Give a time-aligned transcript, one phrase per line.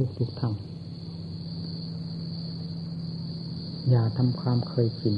[0.00, 0.54] ทุกทุกท่าน
[3.90, 5.16] อย่าทำความเคยชิน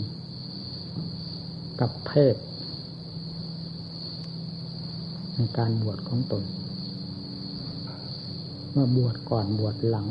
[1.80, 2.36] กับเพศ
[5.34, 6.44] ในการบวชของตน
[8.70, 10.06] เมื่อบวชก่อนบวชหลัง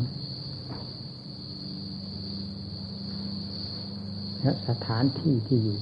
[4.41, 5.77] และสถานที่ที่อยู่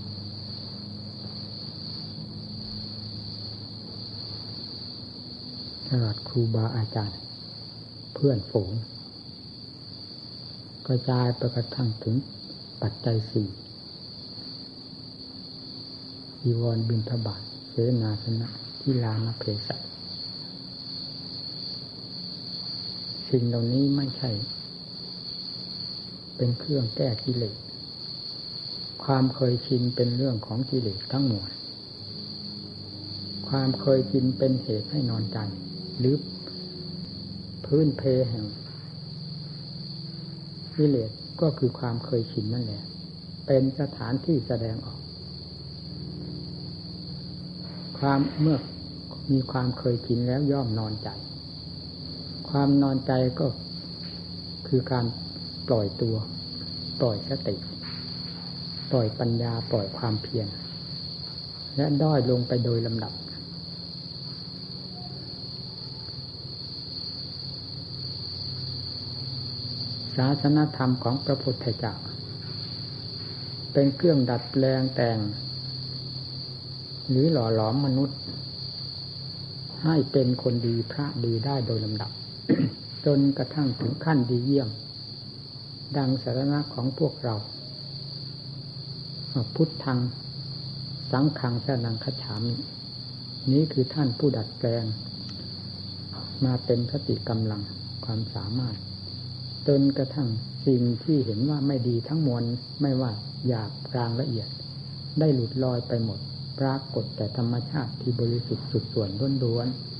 [5.87, 7.24] ตลอดครูบาอาจารย์
[8.15, 8.71] เพื่อนฝูง
[10.87, 12.15] กระจายไปกระทั่งถึง
[12.81, 13.47] ปัจจัยสี่
[16.41, 18.47] อีวรบินทบาทเสนาสนะ
[18.81, 19.69] ทิลานเพศ
[23.29, 24.31] สิ่งเหล่านี้ไม่ใช่
[26.35, 27.57] เป็นเครื่องแก้กิเลส
[29.03, 31.49] ความเคยชินเป็นเรื่องของกิเลสทั้งหมด
[33.49, 35.37] ความเคยชินเป็นเหตุให้นอนใจ
[35.99, 36.15] หรือ
[37.77, 38.45] พื้นเพแห่ง
[40.75, 42.83] กิเลสก็คือความเคยชินนั่นแหละ
[43.47, 44.99] เป็นสถานที่แสดงออก
[47.99, 48.57] ความเมื่อ
[49.31, 51.09] มีความเคยชินแล้วย่อมนอนใจ
[52.49, 53.47] ความนอนใจก็
[54.67, 55.05] คือการ
[55.67, 56.15] ปล่อยตัว
[56.99, 57.55] ปล่อยสติ
[58.91, 60.47] ปล่อยปัญญาปล่อยความเพียร
[61.75, 63.13] และด้อยลงไปโดยลำดับ
[70.17, 71.95] ศาสนธรรมของพระพุทธเจ้า
[73.73, 75.19] เป็นเครื่องดัดแปลงแต่ง
[77.09, 78.19] หรือหล่อหลอมมนุษย์
[79.83, 82.11] ให้เป็นคนดีพระดีได้โดยลำดับ
[83.05, 84.69] จนกระทั่งถึงขั้นดีเยี่ยม
[85.97, 87.35] ดังสารณะของพวกเรา
[89.55, 89.99] พุทธัง
[91.11, 92.55] สังขังสนังคฉามิ
[93.51, 94.85] นี้คือท่านผู้ดัดแปลง
[96.45, 97.61] มาเป็นสติกำลัง
[98.05, 98.75] ความสามารถ
[99.67, 100.29] จนกระทั่ง
[100.67, 102.43] สิ่งที่เห็นว่าไม่ดีทั้งมวล
[102.81, 103.11] ไม่ว่า
[103.47, 104.47] หยาบกลางละเอียด
[105.19, 106.19] ได้หลุดลอยไปหมด
[106.59, 109.09] ปรากฏแต่ธรรมชาติที่บริสุทธิ์สุดส่วน
[109.43, 109.95] ล้วนๆ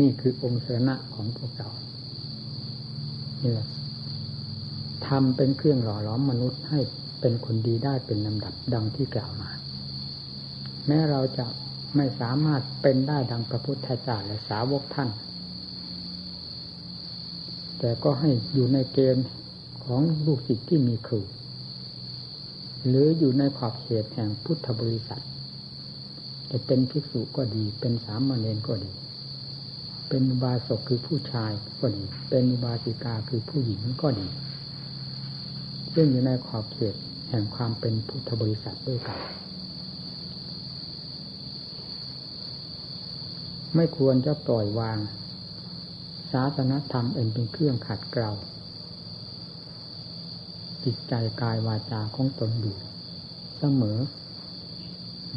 [0.00, 1.70] นี่คือองค์เสนะของพวกเรา
[3.42, 3.68] นี่แหละ
[5.06, 6.80] ทำเป็นเครื่องหล่อล้อมมนุษย์ให้
[7.20, 9.50] เป็นคนดีได้เป็นลำดับดังที่กล่าวมา
[10.86, 11.46] แม้เราจะ
[11.96, 15.08] ไม่สามารถเป็นได้ดังพระพุทธเจ้าและสาวกท่าน
[17.78, 19.26] แต่ก็ให้อยู่ในเกณฑ์
[19.84, 21.20] ของลูกศิษย์ที่มีครู
[22.86, 25.22] หรืออยู่ในขอบเขตแห่งพุทธบริษัท
[26.50, 28.92] จะเป็นภิกษุก็ดี เป็นสามเณรก็ดี
[30.08, 34.28] เป็นอุบาสกคือผู้ชายก็ดี เป็นอุบาสิกาคือผู้หญิงก็ดี
[35.94, 36.94] ซึ่งอยู่ในขอบเขต
[37.30, 39.18] แห่งความเป็นพุทธบริษัทด้วยกัน
[43.74, 44.98] ไม่ควรจะปล่อยวาง
[46.32, 48.32] ศาสนธรรมเองเป็นเครื่องขัดเกลา
[50.84, 52.76] จิตใจกายวาจาของตนอยู่
[53.58, 53.98] เสมอ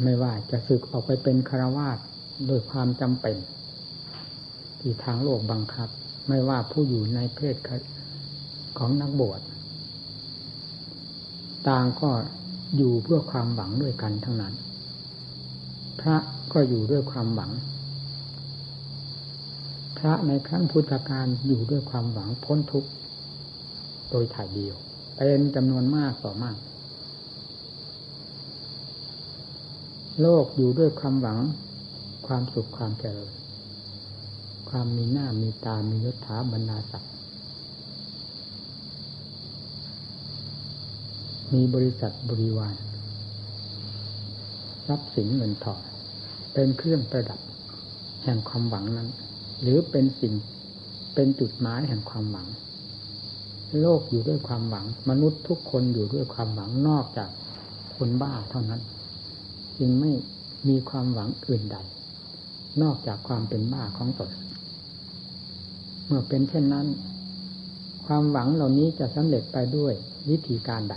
[0.02, 1.98] ไม่ว่าจะสึกออกไปเป็นคารวาส
[2.46, 3.36] โดยความจำเป็น
[4.80, 5.88] ที่ทางโลกบังคับ
[6.28, 7.56] ไม่ว่าผู้อยู่ในเพศ
[8.78, 9.40] ของนักบวช
[11.68, 12.10] ต่างก็
[12.76, 14.54] อยู่เพื่อความหวังด้วยกันทั้งนั้น
[16.00, 16.16] พระ
[16.52, 17.50] ก็อยู่ด้วยความหวัง
[20.04, 22.90] พระในครั้งพุทธกาลอยู่ด้วยความหวังพ้นทุกข์
[24.10, 24.76] โดยถ่ายเดียว
[25.16, 26.56] เป็นจำนวนมากต่อมาก
[30.20, 31.38] โลกอยู่ด้วยความหวัง
[32.26, 33.32] ความสุขความเจริญ
[34.70, 37.12] ความมีหน้ามีตา มียศถาบรรดาศักดิ์
[41.52, 42.74] มีบริษัทบริวาร
[44.86, 45.80] ทรัพย์สินเงินทอง
[46.52, 47.40] เป็นเครื่องประดับ
[48.22, 49.10] แห่งความหวังนั้น
[49.62, 50.34] หรือเป็นสิ่ง
[51.14, 52.48] เป็นจุดหมายแห่งความหวัง
[53.80, 57.30] โลกอยู่ด้วยความหวัง มนุษย์ทุกคนอยู่ด้วยความหวังนอกจาก
[57.96, 58.80] คนบ้าเท่านั้น
[59.78, 60.12] จึงไม่
[60.68, 61.76] มีความหวังอื่นใด
[62.82, 64.30] นอกจากความเป็นบ้าของตน
[66.06, 66.86] เมื่อเป็นเช่นนั้น
[68.06, 69.92] ความหวังเหล่านี้จะสำเร็จไปด้วย
[70.30, 70.94] วิธีการใด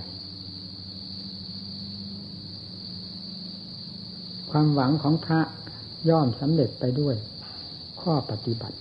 [4.51, 5.41] ความหวังของพระ
[6.09, 7.15] ย่อมสำเร็จไปด้วย
[8.05, 8.77] ข้อปฏิบัติ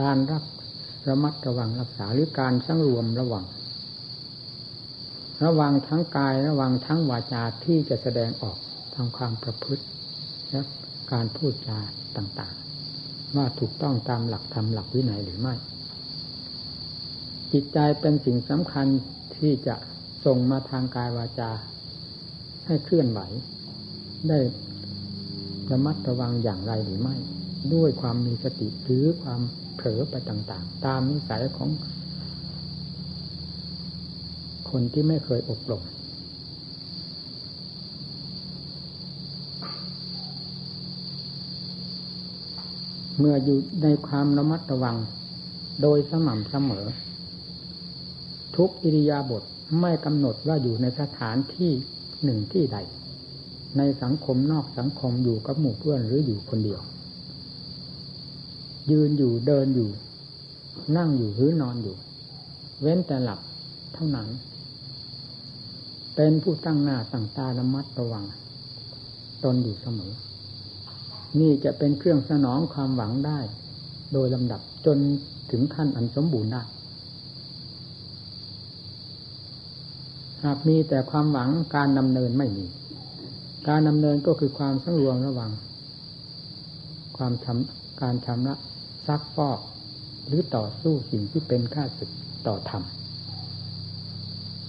[0.00, 0.44] การรัก
[1.08, 3.44] ระมัดระวังรักษาหรือการสังรวมระวัง
[5.44, 8.58] ระวังทั้งกายระวังทั้งวาจาที่จะแสดงออก
[8.94, 9.84] ทางความประพฤติ
[10.50, 10.60] และ
[11.12, 11.78] การพูดจา
[12.16, 15.54] ต่างๆ ว่าถูกต้องตามหลักธรรมหลักวินัยหรือไม่
[17.52, 18.86] จิตใจเป็นสิ่งสำคัญ
[19.36, 19.76] ที่จะ
[20.24, 21.50] ส่งมาทางกายวาจา
[22.66, 23.20] ให้เคลื่อนไหว
[24.28, 24.38] ได้
[25.70, 27.16] ระมัดระวังอย่างไรหรือไม่
[27.74, 29.40] ด้วยความมีสติหรือความ
[29.76, 31.68] เผลอไปต่าง ๆ ตามนิสัยของ
[34.70, 35.82] คนที่ไม่เคยอบรม
[43.18, 44.96] เมื่ออยู่ในความระมัดระวัง
[45.82, 46.86] โดยสม่ำเสมอ
[48.56, 49.42] ทุกอิริยาบถ
[49.80, 51.72] ไม่กำหนดว่าอยู่ในสถานที่
[52.24, 52.78] หนึ่งที่ใด
[53.78, 56.80] ในสังคมนอกสังคมอยู่กับหมู่เพื่อนหรืออยู่คนเดียว
[58.90, 59.90] ยืนอยู่เดินอยู่
[60.96, 61.96] นั่งอยู่หรือนอนอยู่
[62.80, 63.40] เว้นแต่หลับ
[63.94, 64.28] เท่านั้น
[66.16, 68.24] เป็นผู้ตั้งหน้าตั้งตาระมัดระวัง
[69.44, 70.12] ตนอยู่เสมอ
[71.40, 73.38] นี่จะเป็นเครื่องสนองความหวังได้
[74.12, 74.98] โดยลำดับจน
[75.50, 76.62] ถึงขั้นอันสมบูรณ์ได้
[80.44, 82.66] หากมีแต่ความหวังการดำเนินไม่มี
[83.68, 85.50] การดำเนินก็คือความสังรวมระวัง
[87.16, 88.54] ความชำการชำระ
[89.06, 89.58] ซักฟอก
[90.26, 92.10] หรือต่อสู้สิ่งที่เป็นค่าศึก
[92.46, 92.82] ต่อธรรม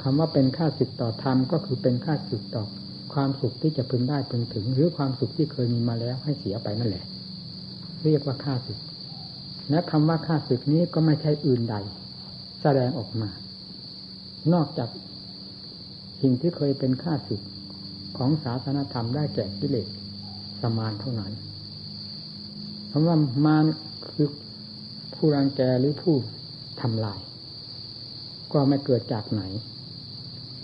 [0.01, 2.63] คำว่าเป็นค่าศึกต่อธรรมก็คือเป็นค่าศึกต่อ
[3.13, 7.05] ความสุขที่จะพึงได้พึงถึง หรือความสุขที่เคยมีมาแล้วให้เสียไปนั่นแหละ
[8.03, 8.79] เรียกว่าค่าศึก
[9.69, 11.75] และคำว่าค่าศึกนี้ก็ไม่ใช่อื่นใด
[12.61, 13.29] แสดงออกมา
[14.53, 14.89] นอกจาก
[16.21, 17.41] สิ่งที่เคยเป็นค่าศึก
[18.17, 19.87] ของศาสนธรรมได้แก่กิเลส
[20.61, 21.31] สมานเท่านั้น
[22.91, 23.65] คำว่ามาร
[24.07, 24.27] คือ
[25.13, 26.15] ผู้รังแกหรือผู้
[26.81, 27.19] ทำลาย
[28.53, 29.43] ก็ไม่เกิดจากไหน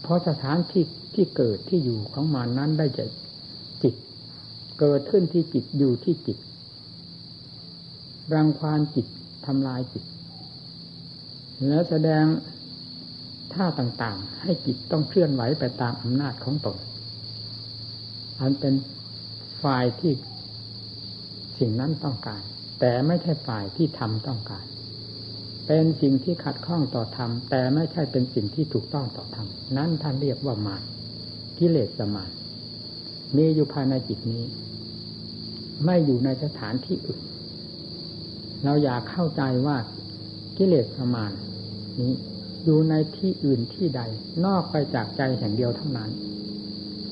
[0.01, 0.83] เพราะสถานที่
[1.15, 3.09] ที่เกิดที่อยู่ของมันนั้นได้จาก
[3.83, 3.95] จิต
[4.79, 6.37] เกิดขึ้นที่จิตอยู่ที่จิต
[8.33, 9.07] รังควานจิต
[9.45, 10.03] ทำลายจิต
[11.67, 12.25] แล้วแสดง
[13.53, 16.77] ท่าต่างๆ ให้จิตต้องเคลื่อนไหวไปตามอำนาจของตน
[18.39, 18.73] อันเป็น
[19.63, 20.13] ฝ่ายที่
[21.59, 22.41] สิ่งนั้นต้องการ
[22.79, 24.65] แต่ไม่ใช่ฝ่ายที่ทำต้องการ
[25.67, 29.47] เป็นสิ่งที่ขัดข้องต่อธรรมแต่ไม่ใช่เป็นสิ่งที่ถูกต้องต่อธรรม
[29.77, 30.83] นั้นท่านเรียกว่ามาร
[31.57, 32.31] กิเลสมาน
[33.35, 34.43] มีอยู่ภายในจิตนี้
[35.85, 37.21] ไม่อยู่ในสถานที่อื่น
[38.63, 39.77] เราอยากเข้าใจว่า
[40.57, 41.33] กิเลสมาน
[41.99, 42.13] นี้
[42.65, 44.01] อยู่ในที่อื่นที่ใด
[44.45, 46.09] นอกไปจากใจแห่งเดียวเท่านั้น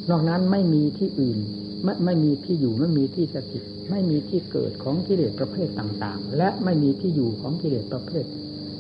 [0.10, 1.40] นอกนั้นไม่มีที่อื่น
[1.86, 8.26] ไม่ไม่มีที่อยู่ไม่มีที่สถิตไม่มีที่เกิดของกิเลสประเภทต่างๆ และไม่มีที่อยู่ของกิเลสประเภท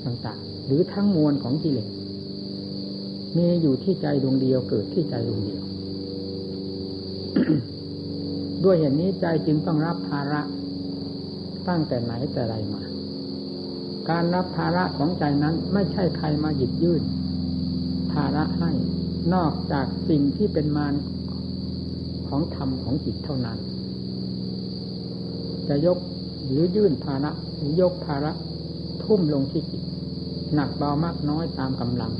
[0.05, 1.89] ต่างๆ หรือทั้งมวลของกิเลส
[3.37, 5.61] มีอยู่ที่ใจดวงเดียวเกิดที่ใจดวงเดียว
[8.63, 10.41] ด้วยเหตุนนี้ใจจึงต้องรับภาระ
[11.67, 12.81] ตั้งแต่ไหนแต่ไรมา
[14.09, 17.03] การรับภาระของใจนั้นไม่ใช่ใครมาหยิบยื่น
[18.11, 18.71] ภาระให้
[19.33, 20.93] นอกจากสิ่งที่เป็นมาร
[22.29, 23.57] ของธรรมของจิตเท่านั้น
[25.67, 25.97] จะยก
[26.45, 28.31] หรือยื่นภาระหรือยกภาระ
[29.03, 29.83] ทุ่มลงที่จิต
[30.53, 32.13] หนักเบามากน้อยตามกำลัง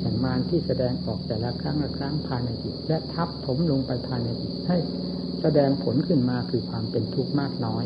[0.00, 4.76] แห่งมารที่แสดงออกแต่ละครั้งละครั้งภายในจิต และทับถมลงไปภายในจิตให้
[5.40, 7.84] แสดงผลขึ้นมาคือความเป็นทุกข์มากน้อย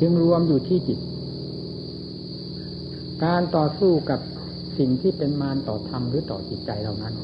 [0.00, 0.98] จึงรวมอยู่ที่จิต
[3.24, 4.20] การต่อสู้กับ
[4.78, 7.14] สิ่งที่เป็นมารต่อธรรมหรือต่อจิตใจเรานั้น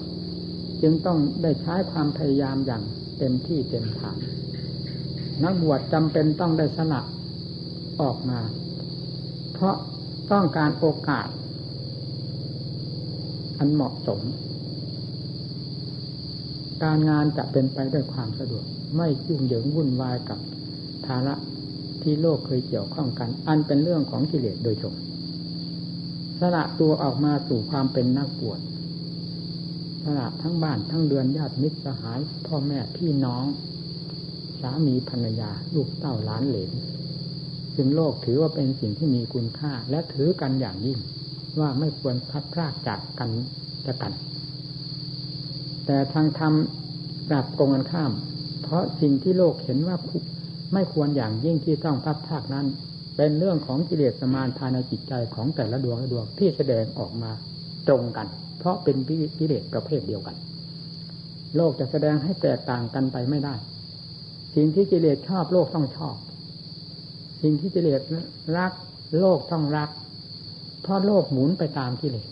[0.83, 2.83] จึงต้องได้ใช้ความพยายามอย่าง
[3.19, 4.19] เต็มที่เต็มฐาน
[5.43, 7.01] นักบวชจำเป็นต้องได้สละ
[8.01, 8.41] ออกมา
[9.53, 9.77] เพราะ
[10.32, 11.29] ต้องการโอกาส
[13.58, 14.20] อันเหมาะสม
[16.84, 18.65] การงานจะเป็นไปด้วยความสะดวก
[18.96, 20.39] ไม่ยุ่งเหยิงวุ่นวายกับ
[21.06, 21.34] ภาระ
[22.03, 24.94] ที่โลกเคยเกี่ยวข้องกัน อันเป็นเรื่องของกิเลสโดยตรง
[26.41, 28.61] สละตัวออกมาสู่ความเป็นนักบวช
[30.03, 33.45] สละทั้งบ้านทั้งเรือนญาติมิตรสหาย พ่อแม่พี่น้อง
[34.61, 36.73] สามีภรรยา ลูกเต้าล้านเหลน
[37.75, 40.99] ซึ่งโลกถือว่าเป็นสิ่งที่มีคุณค่า และถือกันอย่างยิ่ง
[41.61, 43.31] ว่าไม่ควรพัดพลากจากกัน
[43.87, 44.13] จะกัน
[45.87, 46.53] แต่ทางธรรม
[47.31, 48.13] กลับตรงกันข้าม
[48.63, 49.97] เพราะสิ่งที่โลกเห็นว่า
[50.73, 52.67] ไม่ควรอย่างยิ่งที่ต้องพัดพลากนั้น
[53.20, 57.31] เป็นเรื่องของกิเลสสมานภายในจิตใจของแต่ละดวงละดวงที่แสดงออกมา
[57.89, 58.27] ตรงกัน
[58.58, 58.96] เพราะเป็น
[59.39, 60.37] กิเลสประเภทเดียวกัน
[61.56, 63.55] โลกจะแสดงให้แตกต่างกันไปไม่ได้
[64.55, 66.17] สิ่งที่กิเลสชอบโลกต้องชอบ
[67.43, 68.01] สิ่งที่กิเลส
[68.56, 68.72] รัก
[69.19, 69.91] โลกต้องรัก
[70.82, 72.29] เพราะโลกหมุนไปตามกิเลส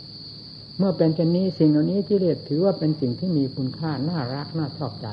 [0.78, 5.06] เมื่อเป็นเช่นนี้สิ่งเหล่านี้กิเลสถือว่าเป็นสิ่งที่มีคุณค่าน่ารักน่าชอบใจ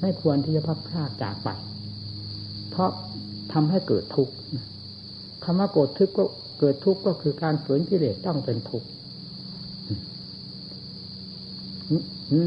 [0.00, 1.48] ไม่ควรที่จะพับพลาดจากไป
[2.70, 2.90] เพราะ
[3.52, 4.34] ทำให้เกิดทุกข์
[5.52, 6.24] คำว่าโกรธทุกข์ก็
[6.60, 8.88] เกิดทุกข์ก็คือการฝืนกิเลสต้องเป็นทุกข์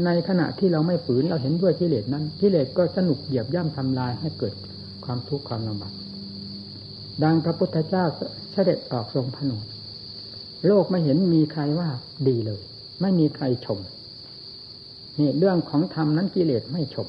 [0.06, 4.54] ในขณะที่เราไม่ฝืนเราเห็นด้วยกิเลสนั้นกิเลสก็สนุกเหยียบย่ำทำลายให้เกิด
[5.04, 5.92] ความทุกข์ความลำบาก
[7.22, 8.04] ดังพระพุทธเจ้า
[8.52, 9.66] เสด็จออกทรงผนวด
[10.66, 11.88] โลกไม่เห็นมีใครว่า
[12.28, 12.60] ดีเลย
[13.00, 13.78] ไม่มีใครชม
[15.18, 17.08] นี่เรื่องของธรรมนั้นกิเลสไม่ชม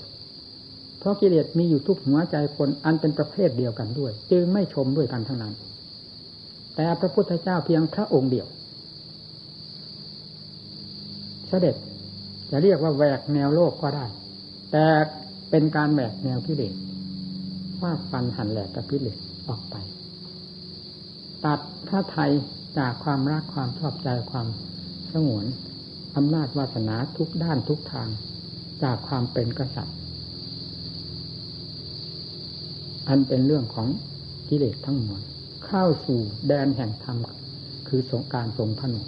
[0.99, 5.55] เพราะกิเลสมีอยู่ทุกหัวใจคนอันเป็นประเภทเดียวกันด้วย จึงไม่ชมด้วยกันทั้งนั้น
[6.75, 8.47] แต่พระพุทธเจ้าเพียงพระองค์เดียว
[11.47, 11.75] เสด็จ
[12.49, 14.05] จะเรียกว่าแหวกแนวโลกก็ได้
[14.71, 14.85] แต่
[15.49, 16.75] เป็นการแหวกแนวกิเลส
[17.79, 19.17] ฟาดฟันหันแหลกกับกิเลส
[19.47, 19.75] ออกไป
[21.45, 22.31] ตัดพระไทย
[22.77, 24.47] จากความรักความชอบใจความ
[25.11, 25.45] สงวน
[26.15, 28.09] อำนาจวาสนาทุกด้านทุกทาง
[28.83, 29.97] จากความเป็นกษัตริย์
[33.07, 33.87] อันเป็นเรื่องของ
[34.49, 35.21] กิเลสทั้งมวล
[35.67, 37.17] เข้าสู่แดนแห่งธรรม
[37.87, 39.01] คือสงการทรงพนุ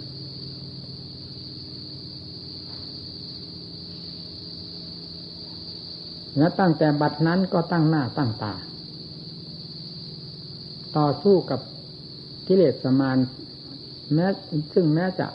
[6.38, 8.54] และตั้งแต่บัดนั้นก็ตั้งหน้าตั้งตา
[10.96, 11.60] ต่อสู้กับ
[12.46, 13.18] กิเลสสมาน
[14.14, 14.26] แม้
[14.74, 15.26] ซึ่งแม้จะ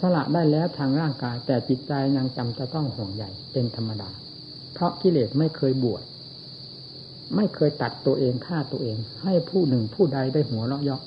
[0.00, 4.10] สละได้แล้วทางร่างกาย แต่จิตใจยังจำจะต้องห่วงใหญ่เป็นธรรมดา
[4.72, 6.02] เพราะกิเลสไม่เคยบวช
[7.36, 11.02] ไม่เคยตัดตัวเองฆ่าตัวเอง ให้ผู้หนึ่งผู้ใดได้หัวเราะยอก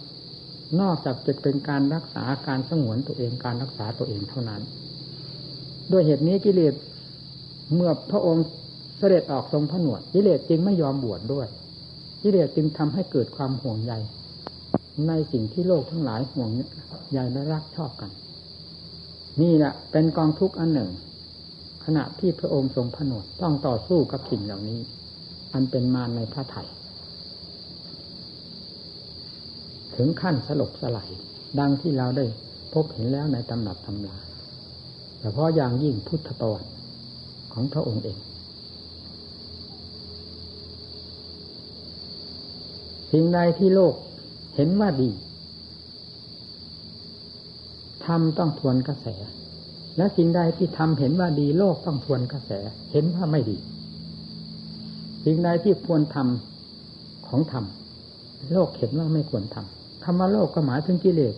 [0.82, 4.62] นอกจากจะเป็นการรักษาการสงวนตัวเองการรักษาตัวเองเท่านั้น
[5.92, 6.74] ด้วยเหตุนี้กิเลส
[7.74, 8.46] เมื่อพระองค์
[8.98, 11.48] เสด็จออกทรงผนวดกิเลสจึงไม่ยอมบวชดด้วย
[12.24, 13.94] กิเลสจึงทำให้เกิดความห่วงใย
[15.08, 16.50] ในสิ่งที่โลกทั้งหลายห่วง
[17.12, 18.12] ใยและรักชอบกัน
[19.42, 20.90] นี่แหละเป็นกองทุกข์อันหนึ่ง
[21.86, 24.80] ขณะที่พระองค์ทรงผนวดต้องต่อสู้กับสิ่งเหล่านี้
[25.56, 26.64] อันเป็นมารในพระไถ่
[29.96, 31.10] ถึงขั้นสลบสลาย
[31.60, 32.26] ดังที่เราได้
[32.74, 34.18] พบเห็นแล้วในตำหนับตำรา
[35.20, 36.72] แต่เพราะอย่างยิ่งพุทธประวัติ
[37.54, 38.18] ของพระองค์เอง
[43.12, 43.94] สิ่งใดที่โลก
[44.56, 45.10] เห็นว่าดี
[48.06, 49.08] ทำต้องทวนกระแส
[49.98, 52.52] และสิ่งใดที่ทำเห็นว่าดีโลกต้องทวนกระแส
[52.92, 53.58] เห็นว่าไม่ดี
[55.26, 57.66] สิ่งใดที่ควรทำของธรรม
[58.54, 61.36] โลกเห็นว่าไม่ควรทำคำว่าโลกก็หมายถึงกิเลส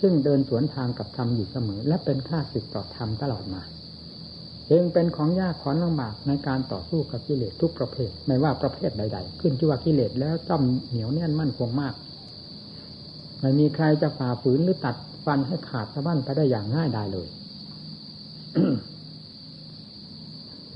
[0.00, 3.62] ซึ่งเดินสวนทางกับธรรมอยู่เสมอ และเป็นค่าศึกต่อธรรมตลอดมา
[4.68, 11.94] เองเป็นของยากขอนลำบากในการต่อสู้กับกิเลสทุกประเภท ไม่ว่าประเภทใด ๆ ขึ้นที่ว่ากิเลสแล้วจ้อมเหนียวแน่นมั่นคงมาก
[13.40, 17.28] ไม่มีใครจะฝ่าฝืนหรือตัดฟันให้ขาดสะบั้นไปได้อย่างง่ายดายเลย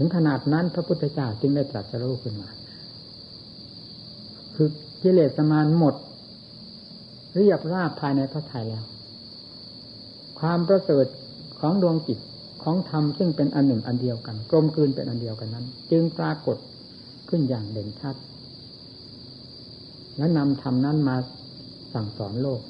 [0.01, 2.49] ถึงขนาดนั้นพระพุทธเจ้าจึงได้ตรัสรู้ขึ้นมา
[4.55, 4.69] คือ
[5.03, 5.95] กิเลสมานหมด
[7.37, 8.85] เรียบราบภายในพระทัยแล้ว
[10.41, 11.07] ความประเสริฐ
[11.61, 12.19] ของดวงจิต
[12.63, 16.57] ของธรรมซึ่งเป็นอันหนึ่งอันเดียวกัน กลมกลืนเป็นอันเดียวกันนั้น จึงปรากฏ
[17.29, 18.17] ขึ้นอย่างเด่นชัด
[20.17, 21.17] และนำธรรมนั้นมา
[21.93, 22.61] สั่งสอนโลก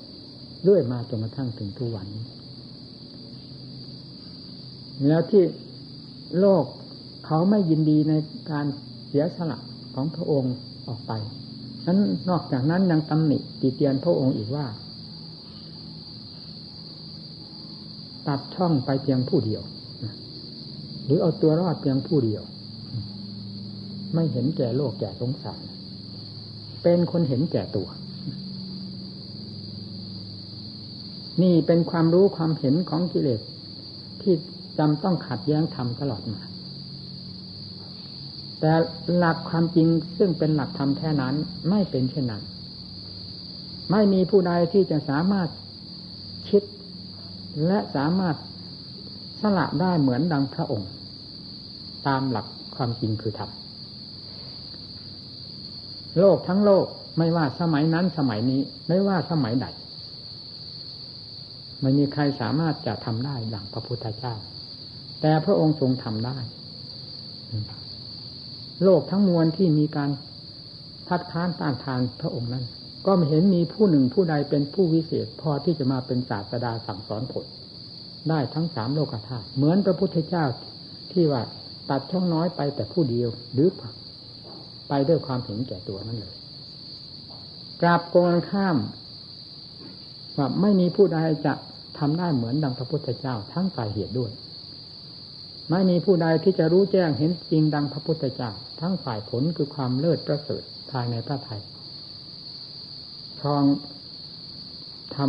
[0.68, 2.24] ด้วยมาจนกระทั่งถึงทุกวันนี้
[5.06, 5.44] แล้วที่
[6.40, 6.64] โลก
[7.30, 8.14] เขาไม่ยินดีใน
[8.50, 8.66] การ
[9.08, 9.58] เสียสละ
[9.94, 10.54] ของพระองค์
[10.88, 11.12] ออกไป
[11.86, 14.66] นั้นนอกจากนั้นยังตำหนิตีเตียนพระองค์อีกว่า
[18.26, 19.62] ตัดช่องไปเพียงผู้เดียว
[21.04, 22.42] หรือเอาตัวรอดเพียงผู้เดียว
[24.14, 25.60] ไม่เห็นแก่โลกแก่สงสาร
[26.82, 27.88] เป็นคนเห็นแก่ตัว
[31.42, 33.40] นี่เป็นความรู้ความเห็นของกิเลส
[34.22, 34.34] ที่
[34.78, 36.40] จำต้องขัดแย้งธรรมตลอดมา
[38.60, 38.72] แต่
[39.16, 39.88] หลักความจริง
[40.18, 41.34] ซึ่งเป็นหลักธรรมแท้นั้น
[41.70, 42.42] ไม่เป็นเช่นนั้น
[43.90, 45.48] ไม่มีผู้ใดที่จะสามารถ
[46.48, 46.62] คิด
[47.66, 48.36] และสามารถ
[49.40, 50.90] สละได้เหมือนดังพระองค์
[52.06, 52.46] ตามหลัก
[52.76, 53.50] ความจริงคือธรรม
[56.18, 56.86] โลกทั้งโลก
[57.18, 59.66] ไม่ว่าสมัยนั้นสมัยนี้ไม่ว่าสมัยใด
[61.80, 64.34] ไม่มีใครสามารถจะทำได้ดังพระพุทธเจ้า
[65.20, 66.38] แต่พระองค์ทรงทำได้
[68.84, 70.10] โลกทั้งมวลที่มีการ
[71.08, 72.64] ทัดค้านต้านทานพระองค์นั้น
[73.06, 77.46] ก็ไม่เห็นมีผู้หนึ่งผู้ใดเป็นผู้วิเศษ พอที่จะมาเป็นศาสดาสั่งสอนผล
[78.28, 80.44] ได้ทั้งสามโลกธาตุเหมือนพระพุทธเจ้า
[81.12, 81.42] ที่ว่า
[81.90, 83.68] ตัดช่องน้อยไปแต่ผู้เดียวหรือ
[84.88, 86.34] ไปด้วยความเห็นแก่ตัวนั่นเลย
[87.80, 88.76] กราบโกงข้าม
[90.36, 91.52] ว่าไม่มีผู้ใดจะ
[91.98, 94.30] ทำได้เหมือนดังพระพุทธเจ้าทั้งฝ่ายเหตุด้วย
[95.70, 101.60] ไม่มีผู้ใดที่จะรู้แจ้งเห็นจริงดังพระพุทธเจ้าทั้งฝ่ายผลคือความเลิศประเสริฐภายในพระไทย
[103.40, 103.64] ครอง
[105.16, 105.28] ทำ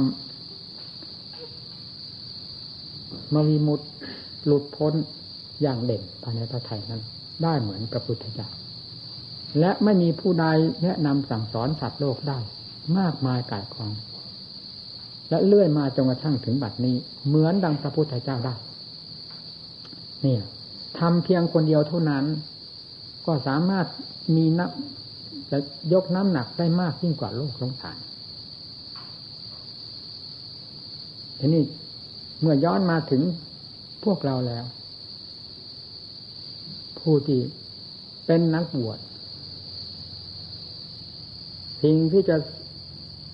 [3.34, 3.80] มวิมุต
[4.46, 4.94] หลุดพ้น
[5.62, 7.02] อย่างเด่นภายในพระไทยนั้น
[7.44, 8.48] ได้เหมือนพระพุทธเจ้า
[9.60, 10.46] และไม่มีผู้ใด
[10.84, 12.40] แนะนำสั่งสอนสัตว์โลกได้
[12.98, 13.92] มากมายกายกอง
[15.30, 16.96] และเลื่อยมาจนกระทั่งถึงบัดนี้
[17.28, 18.56] เหมือนดังพระพุทธเจ้าได้
[20.26, 20.38] นี่
[21.00, 22.26] ทำเพียงคนเดียวเท่านั้น
[23.26, 23.86] ก็สามารถ
[24.36, 24.72] มีนับ
[25.52, 25.58] จะ
[25.94, 27.98] ยกน้ำหนักได้มากยิ่งกว่าโลกสงสาร
[31.40, 31.64] ทีนี้
[32.42, 33.22] เมื่อย้อนมาถึง
[34.04, 34.66] พวกเราแล้ว
[37.00, 37.40] ผู้ที่
[38.26, 39.00] เป็นนักบวช
[41.84, 42.38] สิ่งที่จะ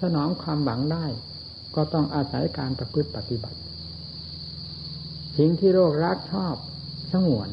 [0.01, 1.05] สนองความหวังได้
[1.75, 3.59] ก็ต้องอาศัยการประพฤติปฏิบัติ
[5.37, 6.55] สิ่งที่โรครักชอบ
[7.13, 7.49] สงวน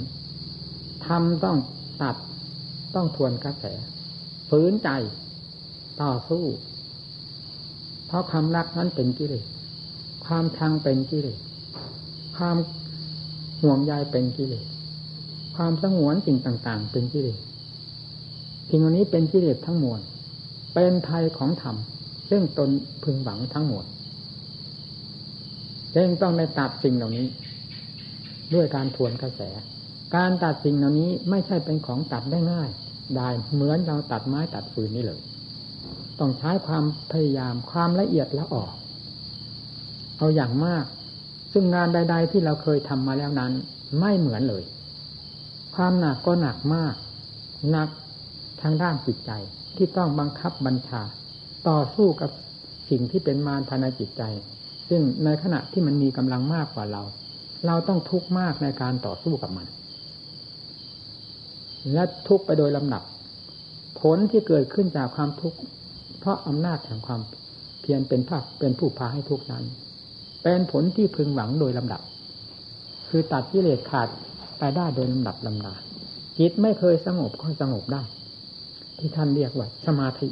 [1.07, 1.59] ทำต้อง
[2.03, 2.17] ตัด
[2.95, 3.65] ต้องทวนกระแส
[4.49, 4.89] ฝืนใจ
[6.03, 6.45] ต่อสู้
[8.07, 9.47] เพราะความรักนั้นเป็นกิเลส
[10.27, 11.41] ความชังเป็นกิเลส
[12.37, 12.57] ความ
[13.63, 14.67] ห่วงใยเป็นกิเลส
[15.57, 17.39] ความสงวนสิ่งต่าง ๆ เป็นกิเลส
[18.71, 20.01] สิ่งเหล่านี้เป็นกิเลสทั้งมวล
[20.75, 21.77] เป็นภัยของธรรม
[22.31, 22.71] ซึ่งตน
[23.05, 23.85] พึงหวังทั้งหมด
[25.97, 27.27] จึงต้องในตัดสิ่งเหล่านี้
[28.55, 29.41] ด้วยการทวนกระแส
[30.17, 32.69] การตัดสิ่งเหล่านี้ไม่ใช่เป็นของตัดได้ง่าย
[33.17, 35.21] ได้เหมือนเราตัดไม้ตัดฟืนนี่เลย
[36.19, 38.73] ต้องใช้ความพยายามความละเอียดละออก
[40.19, 40.85] เอาอย่างมาก
[41.53, 43.53] ซึ่งงานใด ๆ ที่เราเคยทำมาแล้วนั้น
[44.01, 44.65] ไม่เหมือนเลย
[45.75, 46.95] ความหนักก็หนักมาก
[47.71, 47.89] หนัก
[48.63, 49.31] ทางด้านจิตใจ
[49.77, 51.03] ที่ต้องบังคับบัญชา
[51.69, 52.31] ต่อสู้กับ
[52.91, 54.23] สิ่งที่เป็นมารภายในจิตใจ
[54.89, 57.03] ซึ่งในขณะที่มันมีกำลังมากกว่าเรา
[57.67, 59.67] เราต้องทุกข์มากในการต่อสู้กับมัน
[61.93, 63.03] และทุกข์ไปโดยลำดับ
[64.01, 65.59] ผลที่เกิดขึ้นจากความทุกข์
[66.19, 67.21] เพราะอำนาจแห่งความ
[67.81, 69.65] เพียรเป็นภาคเป็นผู้พาให้ทุกข์นั้น
[70.43, 72.03] เป็นผลที่พึงหวังโดยลำดับ
[73.09, 74.09] คือตัดกิเลสขาด
[74.59, 75.75] ไปได้โดยลำดับลำดา
[76.39, 78.03] จิตไม่เคยสงบก็สงบได้
[78.99, 80.29] ที่ท่านเรียกว่าสมาธิ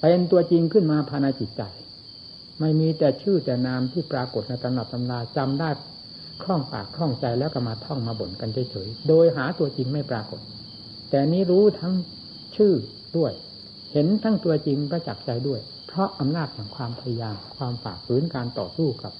[0.00, 1.62] เป็นตัวจริงขึ้นมาภายในจิตใจ
[2.62, 5.70] ไม่มีแต่ชื่อแต่นามที่ปรากฏในตำนับตำราจำได้
[6.42, 10.40] คล่องปากคล่องใจแล้วก็มาท่องมาบ่นกันเฉยๆโดยหาตัวจริงไม่ปรากฏ
[11.10, 11.94] แต่นี้รู้ทั้ง
[12.56, 12.72] ชื่อ
[13.16, 13.32] ด้วย
[13.92, 19.12] เห็นทั้งตัวจริงประจักษ์ใจด้วย เพราะอำนาจแห่งความพยายามความฝ่าฝืนการต่อสู้กับ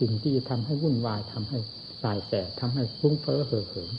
[0.00, 1.58] สิ่งที่ทำให้วุ่นวายทำให้
[2.02, 3.90] สายแสบทำให้ฟุ้งเฟ้อเห่อเหิม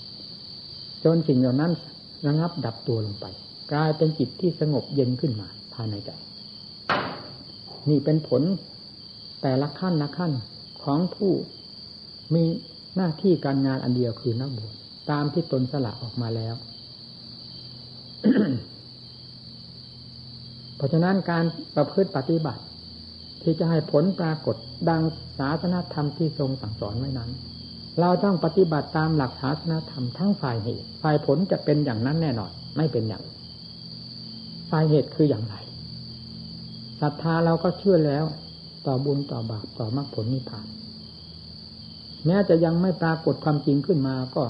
[1.04, 1.72] จนสิ่งเหล่านั้น
[2.26, 3.26] ระงับดับตัวลงไป
[3.72, 6.12] กลายเป็นจิตที่สงบเย็นขึ้นมาภายในใจ
[7.90, 8.42] นี่เป็นผล
[9.42, 10.32] แต่ละขั้นละขั้น
[10.84, 11.32] ของผู้
[12.34, 12.44] มี
[12.96, 14.74] หน้าที่การงานอันเดียวคือนักบวช
[15.12, 16.56] ตามที่ตนสละออกมาแล้ว
[20.76, 22.62] เพราะฉะนั้นการประพฤติปฏิบัติ
[23.44, 24.56] ที่จะให้ผลปรากฏ
[24.90, 25.02] ดัง
[25.38, 27.30] ศาสนธรรมที่ทรงสั่งสอนไว้นั้น
[28.00, 33.24] เราต้องปฏิบัติตามหลักศาสนาธรรมทั้งฝ่ายเหตุ ฝ่ายผลจะเป็นอย่างนั้นแน่นอน ไม่เป็นอย่าง
[34.70, 35.56] ฝ่ายเหตุคืออย่างไร
[37.02, 38.26] ศรัทธาเราก็เชื่อแล้ว
[38.88, 40.66] ต่อบุญต่อบาปต่อมรรคผลนิพพาน
[42.26, 44.44] แม้จะยังไม่ปรากฏความจริงขึ้นมาก็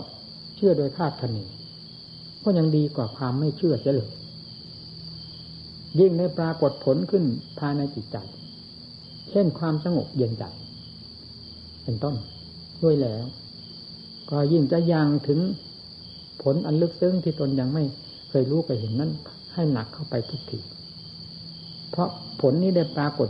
[0.56, 1.38] เชื่อโดยคาดคะเน
[2.44, 4.12] ก็ยังดีกว่าความไม่เชื่อเสียเลย
[6.00, 7.24] ยิ่งได้ปรากฏผลขึ้น
[7.60, 8.18] ภายในจิตใจ
[9.30, 10.44] เช่นความสงบเย็นใจ
[11.84, 12.16] เป็นต้น
[12.84, 13.24] ด้วยแล้ว
[14.30, 15.40] ก็ยิ่งจะยังถึง
[16.44, 17.84] ผลอันลึกซึ้งที่ตนยังไม่
[18.30, 19.12] เคยรู้ไปเห็นนั้น
[19.54, 20.60] ให้หนักเข้าไปทุกที
[21.90, 22.10] เพราะ
[22.42, 23.30] ผลนี้ได้ปรากฏ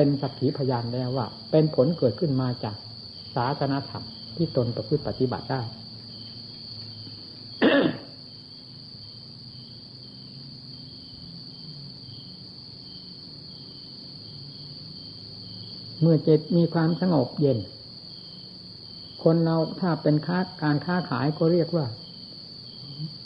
[0.00, 2.76] เป็นสักขีพยานแล้วว่า เป็นผลเกิดขึ้นมาจาก
[3.34, 4.04] ศาสนาธรรม
[4.36, 5.62] ที่ตนประพฤติปฏิบัติได้
[16.00, 17.58] เมื่อจิตมีความสงบเย็น
[19.22, 21.86] คนเราถ้าเป็นค้าการค้าขายก็เรียกว่า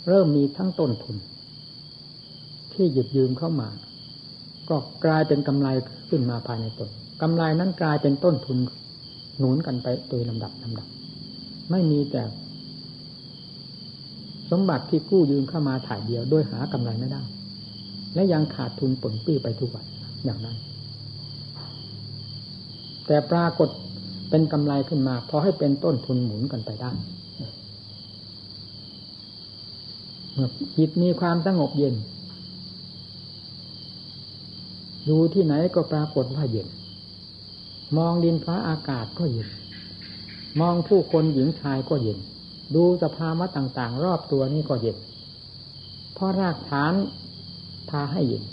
[0.08, 1.16] เริ่มมีทั้งต้นทุน
[2.72, 3.68] ที่หยิบยืมเข้ามา
[4.68, 5.68] ก็กลายเป็นกำไร
[6.12, 6.88] ขึ้นมาภายในตน
[7.22, 8.58] กำไรนั้นกลายเป็นต้นทุน
[9.38, 10.86] หนุนกันไปโดยลำดับลำดับ
[11.70, 12.22] ไม่มีแต่
[14.50, 17.22] สมบัติที่กู้ยืมเข้ามาถ่ายเดียวโดยหากำไรไม่ได้
[18.14, 19.86] และยังขาดทุนผลปี้ไปทุกวัน
[20.24, 20.56] อย่างนั้น
[23.06, 23.68] แต่ปรากฏ
[24.30, 26.90] เป็นกำไรขึ้นมาพอให้เป็นต้นทุนหมุนกันไปได้
[30.34, 31.94] เมื่อจิตมีความสงบเย็น
[35.08, 36.68] ดูที่ไหนก็ปรากฏว่าเย็น
[37.98, 39.48] มองดินฟ้าอากาศก็เย็น
[40.60, 42.18] มองผู้คนหญิงชายก็เย็น
[42.74, 44.96] ดูสภาวะต่างๆ รอบตัวนี้ก็เย็น
[46.14, 46.92] เพราะรากฐาน
[47.90, 48.44] พาให้เย็น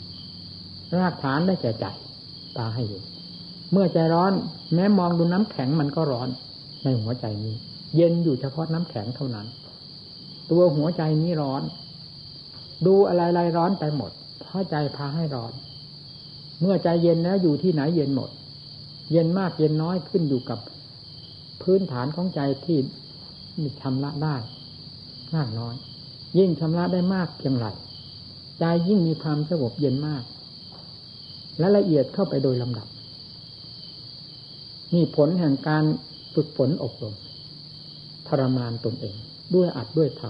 [0.98, 1.86] รากฐานได้แก่ใจ
[2.58, 3.04] พาให้เย็น
[3.72, 4.32] เมื่อใจร้อน
[4.74, 6.30] แม้มองดูน้ำแข็งมันก็ร้อน
[6.84, 7.56] ในหัวใจนี้
[7.96, 9.48] เย็นอยู่เฉพาะน้ำแข็งเท่านั้น
[10.52, 11.64] ตัวหัวใจนี้ร้อน
[12.86, 15.52] ดูอะไรๆร้อนไปหมด เพราะใจพาให้ร้อน
[16.62, 18.30] เมื่อใจเย็นแล้วอยู่ที่ไหนเย็นหมด
[19.12, 20.60] เย็นมากเย็นน้อยขึ้นอยู่กับ
[21.62, 22.78] พื้นฐานของใจที่
[23.60, 24.36] มีชำระได้
[25.36, 25.76] มากน้อย
[26.38, 27.66] ยิ่งชำระได้มากเพียงไร
[28.60, 30.24] ใจยิ่งมีความสงบเย็นมาก
[31.60, 32.88] และละเอียดเข้าไปโดยลำดับ
[34.94, 35.84] นี่ผลแห่งการ
[36.34, 37.16] ฝึกฝนอบรม
[38.28, 39.16] ทรมานตนเอง
[39.56, 40.22] ด้วยอัดด้วยท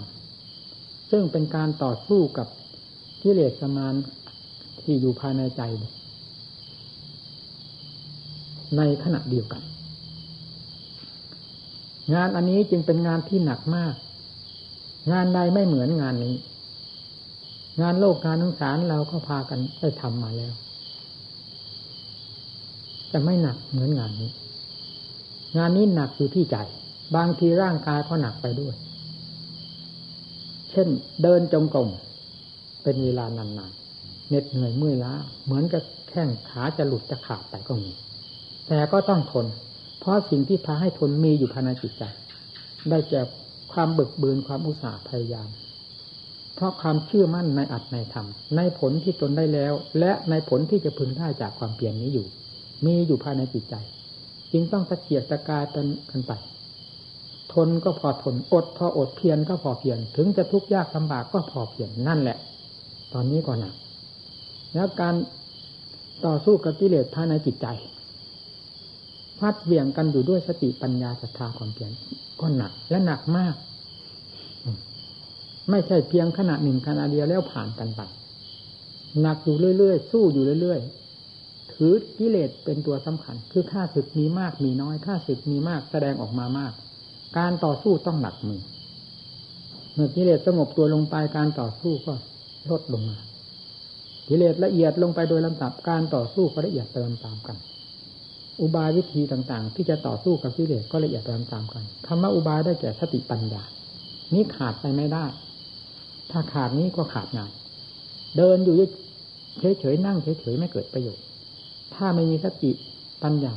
[0.51, 2.47] ำซึ่งเป็นการต่อสู้กับ
[3.21, 3.93] กิเลสสมาน
[4.81, 5.61] ที่อยู่ภายในใจ
[8.77, 9.61] ในขณะเดียวกัน
[12.13, 13.95] งานอันนี้จึงเป็นงานที่หนักมาก
[15.11, 16.35] งานใดไม่เหมือนงานนี้
[17.81, 20.53] งานโลกงานทั้งสารเราก็พากันได้ทำมาแล้ว
[23.11, 24.31] จะไม่หนักเหมือนงานนี้
[25.57, 26.57] งานนี้หนักอยู่ที่ใจ
[27.15, 28.75] บางทีร่างกายก็หนักไปด้วย
[30.69, 30.87] เช่น
[31.21, 31.89] เดินจงกรม
[32.83, 35.13] เป็นเวลานานๆเหน็ดเหนื่อยเมื่อยล้า
[35.45, 37.91] เหมือนกับแข้งขาจะหลุดจะขาดไปก็มี
[38.69, 39.45] แต่ก็ต้องทน
[39.99, 42.03] เพราะสิ่งที่พาให้ทนมีอยู่ภายในจิตใจ
[42.89, 43.21] ได้แก่
[43.73, 45.49] ความบึกบืนความอุตสาห์พยายาม
[46.55, 52.27] เพราะความเชื่อมั่นในอัตในธรรม ในผลที่ตนได้แล้ว และในผลที่จะพึงได้จากความเปลี่ยนนี้อยู่
[52.85, 53.75] มีอยู่ภายในจิตใจ
[54.51, 55.63] จึงต้องตะเกียกตะกาย
[56.11, 56.31] กันไป
[57.53, 62.37] ทนก็พอทน อดพออดเพียรก็พอเพียร ถึงจะทุกข์ยากลำบากก็พอเพียรนั่นแหละ
[63.13, 63.73] ตอนนี้ก็หนัก
[64.73, 65.15] แล้วการ
[66.25, 67.67] ต่อสู้กับกิเลสภายในจิตใจ
[69.39, 71.91] พัดเบี่ยงกันอยู่ด้วยสติปัญญาศรัทธาความเพียร
[72.39, 73.55] ก็หนักและหนักมาก
[75.69, 78.01] ไม่ใช่เพียงขณะหนึ่งขณะเดียวแล้วผ่านกันไป
[79.21, 86.73] หนักอยู่เรื่อยๆสู้อยู่เรื่อยๆถือกิเลสเป็นตัวสำคัญ คือค่าศึกมีมากมีน้อยค่าศึกมีมากแสดงออกมามาก
[87.37, 88.61] การต่อสู้ต้องหนักมือ
[89.93, 92.13] เมื่อกิเลสสงบตัวลงไปการต่อสู้ก็
[92.71, 93.17] ลดลงมา
[94.27, 97.57] กิเลสละเอียดลงไปโดยลำดับการต่อสู้ก็ละเอียดเติมตามกัน
[98.61, 103.63] อุบายวิธีต่างๆ ที่จะต่อสู้กับกิเลสก็ละเอียดติมตามกันคำว่าอุบายได้แก่สติปัญญา
[104.33, 105.25] นี้ขาดไปไม่ได้
[106.31, 107.51] ถ้าขาดนี้ก็ขาดงาน
[108.37, 108.75] เดินอยู่
[109.79, 111.23] เฉยๆนั่งเฉยๆไม่เกิดประโยชน์
[111.95, 112.71] ถ้าไม่มีสติ
[113.23, 113.55] ปัญญา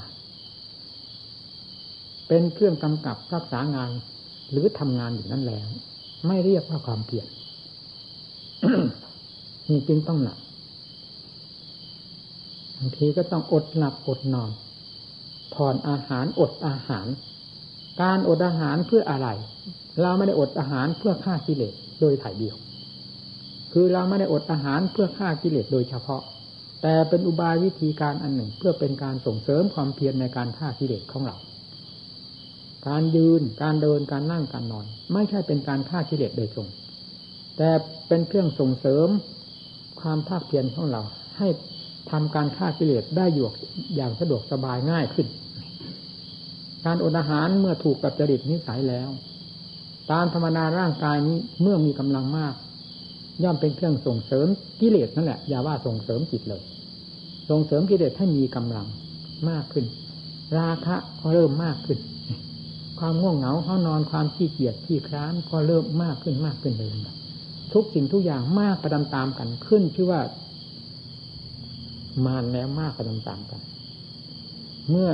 [2.29, 3.91] เป็นเครื่องกำกับรักษางาน
[4.51, 5.69] หรือทำงานอยู่นั่นแล้ว
[6.27, 7.27] ไม่เรียกว่าความเพียร
[9.69, 10.39] นี่จึงต้องหนัก
[12.77, 14.51] บางทีก็ต้องอดหลับอดนอน
[15.55, 17.07] ผ่อนอาหารอดอาหาร
[18.03, 19.29] การอดอาหารเพื่ออะไร
[20.03, 22.57] เราไม่ได้อดอาหารเพื่อฆ่ากิเลสโดยถ่ายเดียว
[23.73, 26.23] คือเราไม่ได้อดอาหารเพื่อฆ่ากิเลสโดยเฉพาะ
[26.83, 31.37] แต่เป็นอุบายวิธีการอันหนึ่ง เพื่อเป็นการส่งเสริมความเพียรในการฆ่ากิเลสของเรา
[32.89, 36.69] การยืนการเดินการนั่งการนอน ไม่ใช่เป็นการฆ่ากิเลสโดยตรง
[37.57, 37.71] แต่
[38.09, 39.09] เป็นเครื่องส่งเสริม
[40.01, 41.03] ความภาคเพียรของเรา
[41.39, 41.49] ให้
[42.11, 43.47] ทำการฆ่ากิเลสได้อยู่
[43.97, 45.27] อย่างสะดวกสบายง่ายขึ้น
[46.85, 49.09] การอดอาหารเมื่อถูกกับจริตนิสัยแล้ว
[50.11, 52.55] ตามธรรมนาร่างกายนี้เมื่อมีกำลังมาก
[53.43, 54.47] ย่อมเป็นเครื่องส่งเสริม
[54.81, 56.63] กิเลสนั่นแหละอย่าว่าส่งเสริมจิตเลย
[57.51, 58.87] ส่งเสริมกิเลสให้มีกำลัง
[59.51, 59.85] มากขึ้น
[60.59, 61.99] ราคะก็เริ่มมากขึ้น
[62.99, 66.91] ความง่วงเหงาห้านอนความขี้เกียจขี้คร้านก็เริ่มมากขึ้นมากขึ้นเลย
[67.73, 70.21] ทุกสิ่งทุกอย่างมากประดามตามกันขึ้นชื่อว่า
[72.27, 73.61] มานแล้วมากประดามตามกัน
[74.91, 75.09] เมื่อ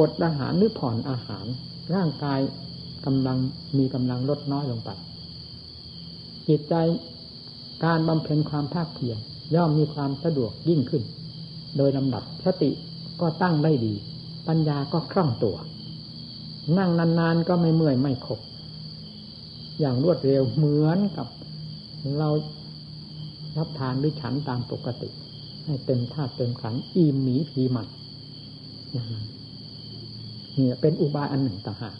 [0.00, 1.46] อดอาหารหรือผ่อนอาหาร
[1.94, 2.40] ร่างกาย
[3.06, 3.38] กำลัง
[3.78, 4.90] มีกำลังลดน้อยลงไป
[6.48, 6.74] จิตใจ
[7.84, 9.18] การบำเพ็ญความภาคเพียร
[9.54, 11.02] ย่อมมีความสะดวกยิ่งขึ้น
[11.76, 12.70] โดยลำดับสติ
[13.20, 13.94] ก็ตั้งได้ดี
[14.48, 15.56] ปัญญาก็คล่องตัว
[16.78, 18.40] นั่งนานๆก็ไม่เมื่อยไม่ขบ
[19.80, 21.28] อย่างรวดเร็วเหมือนกับ
[22.18, 22.28] เรา
[23.56, 25.08] รับทานหรือฉันตามปกติ
[25.64, 27.86] ให้เต็มธาตุเต็มขันอิ่มหมีผีหมัน
[28.92, 29.24] อย่างนั้น
[30.56, 31.94] เนี่ยเป็นอุบายอันหนึ่งต่างหาก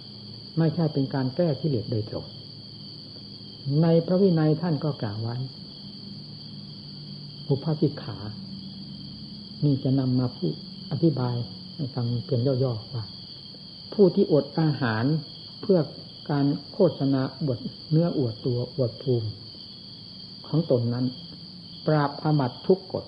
[0.58, 2.26] ไม่ใช่เป็นการแก้ที่เหลือโดยตรง
[3.82, 5.36] ในพระวินัยท่านก็กล่าวไว้
[7.48, 8.16] อุปาสิขา
[9.64, 10.54] นี่จะนำมาพูด
[10.90, 11.34] อธิบาย
[11.74, 13.04] ให้ฟังเพียงย่อๆว่า
[13.92, 15.04] ผู้ที่อดอาหาร
[15.60, 15.80] เพื่อ
[16.30, 17.58] การโฆษณาบท
[17.90, 19.28] เนื้ออวดตัวอวดภูมิ
[20.46, 21.06] ของตนนั้น
[21.86, 23.04] ปราบอมัดทุกกฎ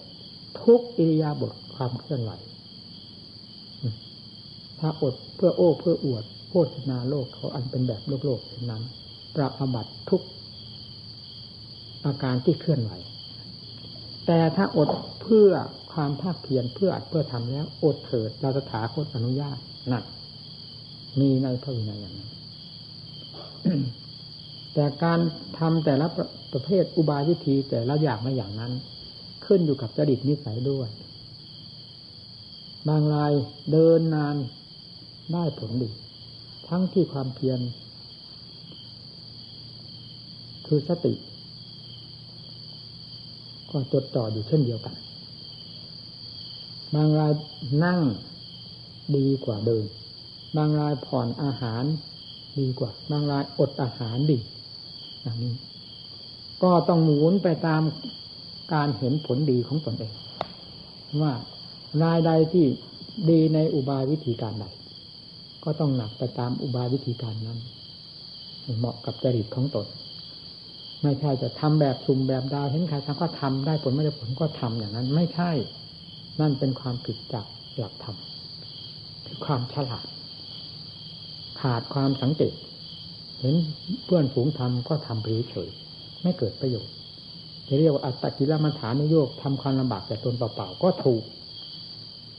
[0.63, 2.33] ทุกอิริยาบถความเคลื่อนไหว
[4.83, 8.41] ถ้าอดเพื่อโอ้เพื่ออวดโฆษณาโลกเขาอันเป็นแบบโลกโลก
[8.71, 8.83] นั้น
[9.35, 10.23] ปราบอบัตทุก
[12.05, 12.93] อาการที่เคลื่อนไหว
[14.27, 14.89] แต่ถ้าอด
[15.23, 15.51] เพื่อ
[15.93, 19.59] ความภาคเพียรเพื่ออัดเพื่อทำแล้ว อดเถิดเราจะถาโคตอนุญาต
[19.93, 20.05] นั่น
[21.21, 22.31] มีในพระวินัยอย่างนั้น
[24.75, 25.19] แต่การ
[25.59, 26.07] ทำแต่ละ
[26.53, 28.73] ประเภทอุบายวิธีแต่ละอย่างไม่อย่างนั้น
[29.47, 30.89] ขึ้นอยู่กับจริตนิสัยด้วย
[32.89, 33.33] บางราย
[33.73, 34.37] เดินนาน
[35.33, 35.91] ได้ผลดี
[36.69, 37.61] ทั้งที่ความเพียร
[40.67, 41.15] คือสติ
[43.71, 44.95] ก็จดจ่ออยู่เช่นเดียวกัน
[46.95, 47.33] บางราย
[47.85, 48.01] นั่ง
[49.17, 49.85] ดีกว่าเดิน
[50.57, 51.85] บางรายผ่อนอาหาร
[52.59, 54.39] ดีกว่า บางรายอดอาหารดี
[55.23, 55.55] อย่างนี้
[56.63, 57.83] ก็ต้องหมุนไปตาม
[58.73, 60.13] การเห็นผลดีของตนเอง
[61.23, 61.33] ว่า
[62.03, 62.65] รายใดที่
[63.31, 64.65] ดีในอุบายวิธีการใด
[65.65, 67.59] ก็ต้องหนักไปตามอุบายวิธีการนั้น
[68.79, 69.87] เหมาะกับจริตของตน
[71.03, 75.51] ไม่ใช่จะทำแบบสุ่มแบบดาวเห็นใครทำก็ทำได้ผลไม่ได้ผลก็ทำอย่างนั้น ไม่ใช่
[76.41, 77.47] นั่นเป็นความผิดจาก
[77.79, 78.17] หลักธรรม
[79.27, 80.07] คือความฉลาด
[81.61, 82.55] ขาดความสังเกต
[83.41, 83.55] เห็น
[84.05, 86.95] เพื่อนฝูงทำก็ทำเฉยๆไม่เกิดประโยชน์
[87.69, 91.23] จะเรียกว่าอัตตกิลมัฐานโยกทำความลำบากแต่ตนเปล่าๆก็ถูก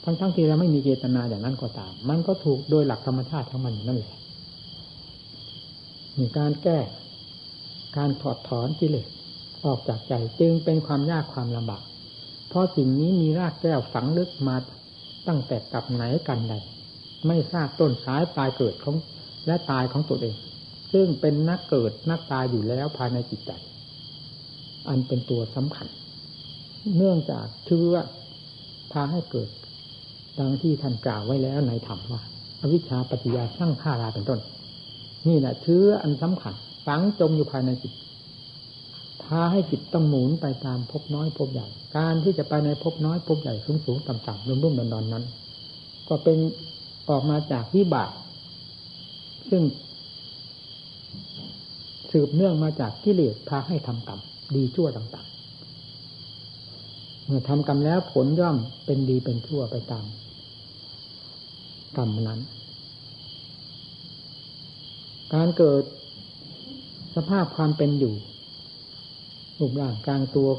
[0.04, 4.16] ทั้งๆทที่เราไม่มีเจตนาอย่างนั้นก็ตาม มันก็ถูกโดยหลักธรรมชาติทั้งมันนั่นแหละ
[6.18, 6.80] มีการแก้
[7.98, 9.08] การถอดถอนกิเลส
[9.66, 11.84] ออกจากใจจึงเป็นความยากความลำบาก
[12.50, 14.56] เพราะสิ่งนี้มีรากแก้วฝังลึกมา
[15.28, 16.54] ตั้งแต่กับไหนกันใด
[17.28, 18.96] ไม่ทราบต้นสายปลายเกิดของ
[19.48, 20.36] และตายของตัวเอง
[20.94, 23.52] ซึ่งเป็นนักเกิดนักตายอยู่แล้วภายในจิตใจ
[24.90, 25.88] อันเป็นตัวสำคัญ
[26.98, 27.94] เนื่องจากเชื้อ
[28.92, 29.50] พาให้เกิด
[30.40, 32.22] ดังที่ท่านกล่าวไว้แล้วในธรรมว่า
[32.62, 34.40] อวิชชาปัจจยาสร้างฆาราเป็นต้น
[35.28, 36.54] นี่แหละเชื้ออันสำคัญ
[36.86, 37.94] ฝังจมอยู่ภายในจิต
[39.24, 41.68] พาให้จิตต้องหมุนไปตามพบน้อยพบใหญ่
[41.98, 45.24] การที่จะไปในพบน้อยพบใหญ่สูงสูงต่ำต่ำรุ่มรุ่มดอนดอนนั้น
[46.10, 46.38] ก็เป็น
[47.10, 48.12] ออกมาจากวิบาก
[49.50, 49.64] ซึ่ง
[52.12, 54.20] สืบเนื่องมาจากกิเลสพาให้ทำกรรม
[54.56, 60.06] ดีชั่วต่างๆ เมื่อทำกรรมแล้วผลย่อมเป็นดีเป็นชั่วไปตาม
[61.98, 62.40] กรรมนั้น
[65.34, 65.84] การเกิด
[67.16, 68.16] สภาพความเป็นอยู่
[69.58, 70.50] รูปร่างกลางตัว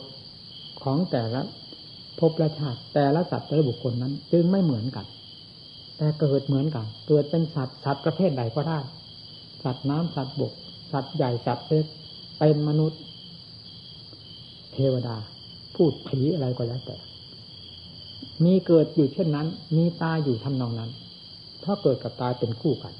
[0.82, 1.40] ของแต่ละ
[2.18, 5.06] ภพละชาติแต่ละสัตว์แต่ละบุคคลนั้น จึงไม่เหมือนกัน
[5.96, 8.78] แต่เกิดเหมือนกัน เกิดเป็นสัตว์สัตว์ประเภทใดก็ได้
[9.64, 10.52] สัตว์น้ำสัตว์บก
[10.92, 11.86] สัตว์ใหญ่สัตว์เล็ก
[12.38, 13.00] เป็นมนุษย์
[14.72, 15.16] เทวดา
[15.74, 16.96] พูดผีอะไรก็แล้วแต่
[18.44, 20.90] มีเกิดอยู่เช่นนั้น มีตายอยู่ทำนองนั้น
[21.64, 22.94] ถ้าเกิดกับตายเป็นคู่กัน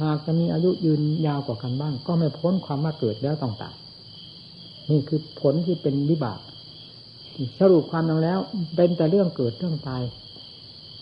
[0.00, 3.74] หากจะมีอายุยืนยาวกว่ากันบ้าง ก็ไม่พ้นความว่าเกิดแล้วต้องตาย
[4.90, 6.40] นี่คือผลที่เป็นวิบาก
[7.60, 8.38] สรุปความลงแล้ว
[8.76, 10.02] เป็นแต่เรื่องเกิดเรื่องตาย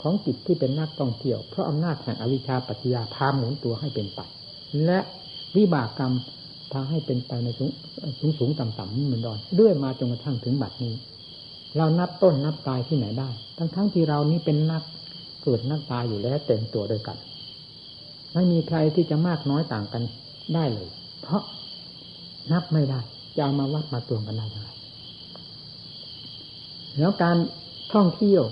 [0.03, 4.21] ของจิตที่เป็นนักต้องเที่ยว เพราะอำนาจแห่งอวิชชาปัจจยาพาหมุนตัวให้เป็นไป
[4.85, 4.99] และ
[5.57, 6.13] วิบากกรรม
[6.73, 7.71] พาให้เป็นไปในสูง
[8.21, 10.93] สูงสงต่ำต่ำนี่มันดอนเรื่อยมาจนกระทั่งถึงบัดนี้
[11.77, 14.83] เรานับต้นนับตายที่ไหนได้ ทั้งทั้งที่เรานี้เป็นนัก
[15.49, 17.17] เกิดนักตายอยู่แล้วเต็มตัวด้วยกัน
[18.35, 20.03] ไม่มีใครที่จะมากน้อยต่างกัน
[20.55, 20.89] ได้เลย
[21.21, 21.43] เพราะ
[22.53, 23.01] นับไม่ได้
[23.37, 24.69] จะเอามาวัดมาตวงกันได้ยังไง
[26.99, 27.37] แล้วการ
[27.93, 28.43] ท่องเที่ยว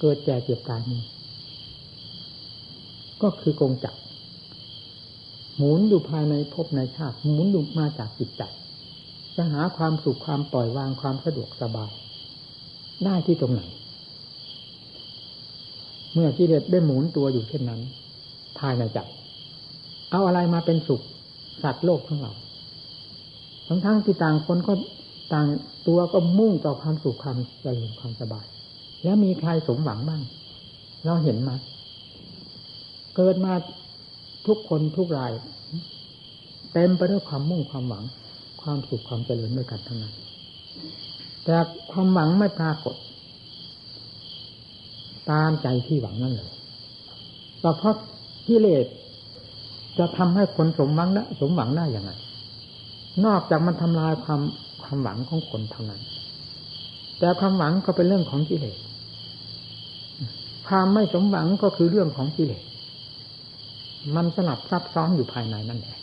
[0.00, 1.02] เกิดแก่เจ็บตายนี้
[3.22, 3.98] ก็คือกงจักร
[5.56, 8.42] หมุนอยู่ภายในภพในชาติ หมุนอยู่มาจากจิตใจ
[9.36, 11.92] จะหาความสุขความปล่อยวางความสะดวกสบาย
[13.04, 13.62] ได้ที่ตรงไหน
[16.18, 17.80] มื่อกิเลสได้หมุนตัวอยู่เช่นนั้น
[18.58, 18.98] ภายในใจ
[20.10, 21.00] เอาอะไรมาเป็นสุข
[21.62, 22.32] สัตว์โลกทั้งเรา
[23.68, 24.72] ทั้งทั้งที่ต่างคนก็
[25.32, 25.46] ต่าง
[25.86, 28.46] ตัวก็มุ่งต่อความสุขความเจริญความสบาย
[29.04, 30.22] แล้วมีใครสมหวังบ้าง
[31.04, 31.54] เราเห็นมา
[33.16, 33.52] เกิดมา
[34.46, 35.32] ทุกคนทุกราย
[36.72, 38.04] เต็มไปด้วยความมุ่งความหวัง
[38.62, 40.14] ความสุขความเจริญด้วยกันทั้งนั้น
[41.44, 41.56] แต่
[41.92, 42.94] ความหวังไม่ปรากฏ
[45.30, 46.50] ตามใจที่หวังนั่นเลย
[47.58, 47.96] เพราะ
[48.48, 48.86] กิเลส
[49.98, 52.12] จะทำให้คนสมหวังได้สมหวังได้อย่างไร
[53.24, 54.40] นอกจากมันทำลายความ
[54.82, 56.00] ความหวังของคนเท่านั้น
[57.18, 58.78] แต่ความหวังก็เป็นเรื่องของกิเลส
[60.68, 62.62] ความไม่สมหวังก็คือเรื่องของกิเลส
[64.16, 65.98] มันสลับซับซ้อนอยู่ภายในนั่นแหละ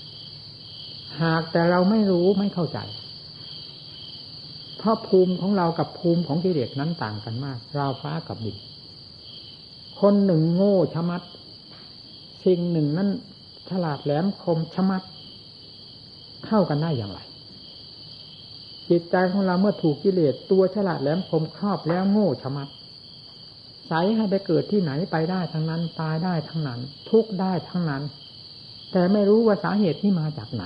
[1.22, 2.80] หากแต่เราไม่รู้ไม่เข้าใจ
[4.78, 8.58] เพราะภูมิของเรากับภูมิของกิเลสนั้นต่างกันมากเราฟ้ากับดิน
[10.02, 11.22] คนหนึ่งโง่ชะมัด
[12.46, 13.10] สิ่งหนึ่งนั้น
[13.70, 15.04] ฉลาดแหลมคมชะมัด
[16.46, 17.20] เข้ากันได้อย่างไร
[18.90, 22.68] จิตใจของเราเมื่อถูกกิเลสตัวฉลาดแหลมคมครอบแล้วโง่ชะมัด
[23.88, 26.80] ใสให้ไปเกิดที่ไหนไปได้ทั้งนั้นตายได้ทั้งนั้น
[27.10, 28.04] ทุกได้ทั้งนั้น
[28.92, 30.64] แต่ไม่รู้ว่าสาเหตุที่มาจากไหน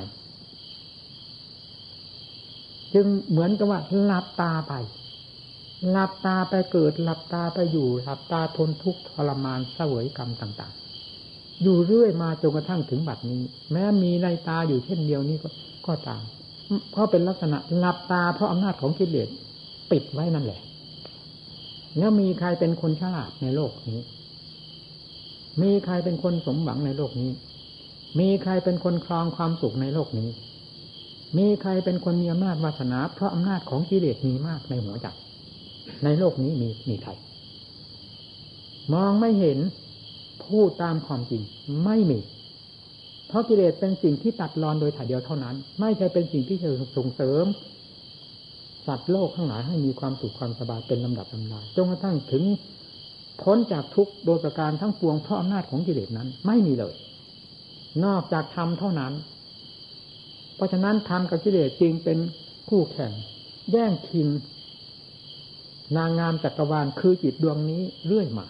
[2.94, 4.74] จึงเหมือนกับว่าหลับตาไป
[5.90, 10.74] หลับตาไปเกิดหลับตาไปอยู่หลับตาทนทุกข์ทรมานเสวยกรรมต่าง
[11.18, 15.50] ๆ อยู่เรื่อยมาจนกระทั่งถึงบัดนี้ แม้มีในตาอยู่เช่นเดียวนี้ก็
[15.88, 16.24] ก็ตาม
[16.92, 19.30] เพราะเป็นลักษณะหลับตาเพราะอำนาจของกิเลส
[19.92, 20.62] ปิดไว้นั่นแหละ
[21.98, 24.02] แล้วมีใครเป็นคนฉลาดในโลกนี้
[25.62, 27.32] มีใครเป็นคนสมหวังในโลกนี้
[28.20, 30.30] มีใครเป็นคนครองความสุขในโลกนี้
[31.38, 35.08] มีใครเป็นคนมีอำนาจวาสนา เพราะอำนาจของกิเลสมีมากในหัวใจ
[36.04, 37.12] ในโลกนี้มีมีใคร
[38.94, 39.60] มองไม่เห็น
[40.46, 41.42] พูดตามความจริง
[41.86, 42.20] ไม่มี
[43.28, 47.46] เพราะกิเลสเป็นสิ่งที่ตัดรอนโดยถ่ายเดียวเท่านั้น ไม่ใช่เป็นสิ่งที่จะส่งเสริม
[48.88, 52.44] สัตว์โลกข้างหลายให้มีความสุขความสบายเป็นลำดับลำดาจนกระทั่งถึง
[53.42, 56.94] พ้นจากทุกโดยประการทั้งปวงเพราะอำนาจของกิเลสนั้น ไม่มีเลย
[58.06, 59.14] นอกจากธรรมเท่านั้น
[60.56, 62.18] เพราะฉะนั้นธรรมกับกิเลสจริงเป็น
[62.70, 63.12] คู่แข่ง
[63.72, 64.28] แย่งชิง
[65.98, 68.48] นางงามจักรวาลคือจิตดวงนี้เรื่อยมา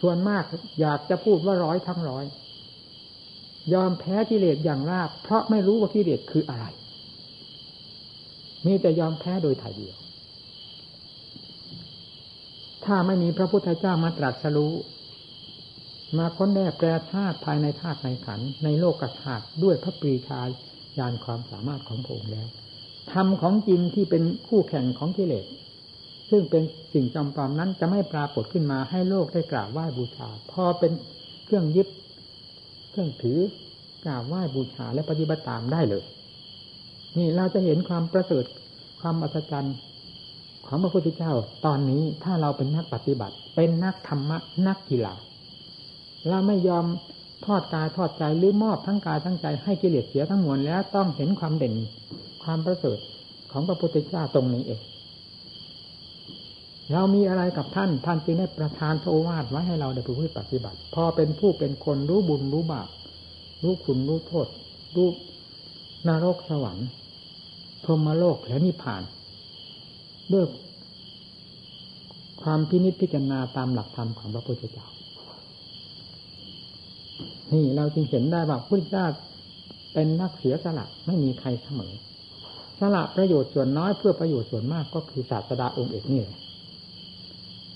[0.00, 0.44] ส่วนมาก
[0.80, 2.24] อยากจะพูดว่าร้อยทั้งร้อย
[3.74, 6.64] ยอมแพ้กิเลสอย่างราบ เพราะไม่รู้ว่ากิเลสคืออะไร
[8.66, 9.96] มีแต่ยอมแพ้โดยถ่ายเดียว
[12.84, 14.74] ถ้าไม่มีพระพุทธเจ้ามาตรัสรู้
[16.18, 20.40] มาค้นแน่แปรธาตุภายในธาตุในขันในโลกธาตุด้วยพระปรีชา
[20.98, 22.48] ญาณความสามารถของพระองค์แล้ว
[23.12, 25.46] ธรรมของจริงที่เป็นคู่แข่งของกิเลส
[26.34, 26.64] ซึ่งเป็น
[26.94, 30.92] สิ่งจำปอมนั้นจะไม่ปรากฏขึ้นมาให้โลกได้กราบไหว้บูชา พอเป็น
[31.44, 31.88] เครื่องยึด
[32.90, 33.38] เครื่องถือ
[34.04, 36.02] กราบไหว้บูชาและปฏิบัติตามได้เลย
[37.18, 38.44] นี่เราจะเห็นความประเสริฐ
[39.00, 39.76] ความอัศจรรย์
[40.66, 41.32] ของพระพุทธเจ้า
[41.66, 45.14] ตอนนี้ถ้าเราเป็นนักปฏิบัติ เป็นนักธรรมะนักกีฬา
[46.28, 46.86] เราไม่ยอม
[47.46, 51.74] ทอดกายทอดใจหรือมอบทั้งกายทั้งใจให้กิเลสเสียทั้งมวลแล้วต้องเห็นความเด่น
[52.44, 52.98] ความประเสริฐ
[53.52, 54.80] ของพระพุทธเจ้าตรงนี้เอง
[56.90, 62.88] เรามีอะไรกับท่าน ท่านจึงได้ประทานโอวาทไว้ให้เราได้ผู้ปฏิบัติ พอเป็นผู้เป็นคนรู้บุญรู้บาป
[63.62, 64.46] รู้คุณรู้โทษ
[64.96, 65.08] รู้
[66.08, 66.88] นรกสวรรค์
[67.84, 69.02] พรหมโลกและนิพพาน
[70.32, 70.44] ด้วย
[72.42, 74.86] ความพินิจพิจารณาตามหลักธรรมของพระพุทธเจ้า
[77.52, 79.06] นี่เราจึงเห็นได้ว่าพุทธเจ้า
[79.92, 81.92] เป็นนักเสียสละไม่มีใครเสมอ
[82.80, 86.41] สละประโยชน์ส่วนน้อยเพื่อประโยชน์ส่วนมากก็คือศาสดาองค์เอกนี่แหละ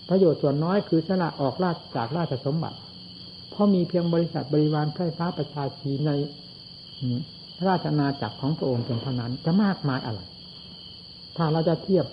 [0.08, 2.78] ประโยชน์ส่วนน้อยคือสละออกราชจากราชสมบัติ
[3.50, 6.10] เพราะมีเพียงบริษัทบริวารไพร่ฟ้าประชาชีใน
[7.66, 10.20] ราชนาจักรของพระองค์เพียงเท่านั้น จะมากมายอะไร
[11.36, 12.06] ถ้าเราจะเทียบ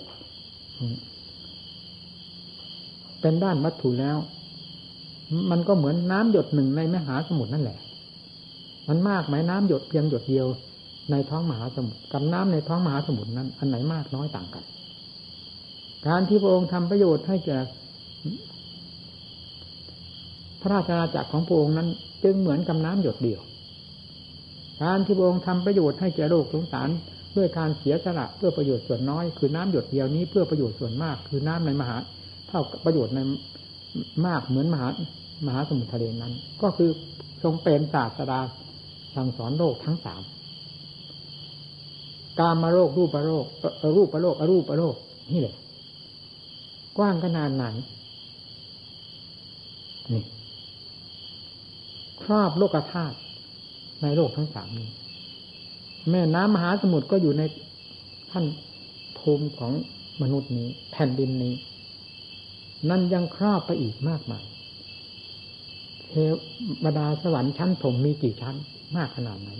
[3.20, 4.16] เป็นด้านวัตถุแล้ว
[5.50, 7.78] มันก็เหมือนน้ำหยดหนึ่งในมหาสมุทรนั่นแหละ
[8.88, 10.46] มันมากไหมน้ำหยดเพียงหยดเดียว
[11.10, 14.64] ในท้องมหาสมุทรกับน้ำในท้องมหาสมุทรนั้น อันไหนมากน้อยต่างกัน
[16.06, 17.58] การที่พระองค์ทำประโยชน์ให้แก่
[20.60, 21.88] พระราชนาจักรของพระองค์นั้น
[22.24, 23.40] จึงเหมือนกับน้ำหยดเดียว
[24.82, 26.88] การที่พระองค์ทำประโยชน์ให้แก่โลกสงสาร
[27.36, 31.96] ด้วยการเสียสละเพื่อประโยชน์ส่วนน้อย คือน้ำหยดเดียวนี้เพื่อประโยชน์ส่วนมาก คือน้ำในมหา
[32.48, 33.20] เท่ากับประโยชน์ใน
[34.26, 34.88] มากเหมือนมหา
[35.46, 36.32] มหาสมุทรทะเลนั้น
[36.62, 36.90] ก็คือ
[37.42, 38.40] ทรงเป็นศาสดา
[39.14, 40.22] สั่งสอนโลกทั้งสาม
[42.38, 43.46] กามาโรครูปโรค
[43.96, 44.94] รูปโรคอรูปโรค
[45.32, 45.54] นี่แหละ
[46.98, 47.64] กว้างขนาดไหน
[50.12, 50.24] นี่
[52.22, 53.16] ครอบโลกธาตุ
[54.02, 54.88] ในโลกทั้งสามนี้
[56.10, 57.42] แม่น้ำมหาสมุทรก็อยู่ใน
[58.30, 58.44] ท่าน
[59.18, 59.72] ภูมิของ
[60.22, 61.54] มนุษย์นี้ แผ่นดินนี้
[62.90, 64.44] นั่นยังครอบไปอีกมากมาย
[66.08, 66.12] เท
[66.84, 68.56] วดาสวรรค์ชั้นผมมีกี่ชั้น
[68.96, 69.50] มากขนาดไหน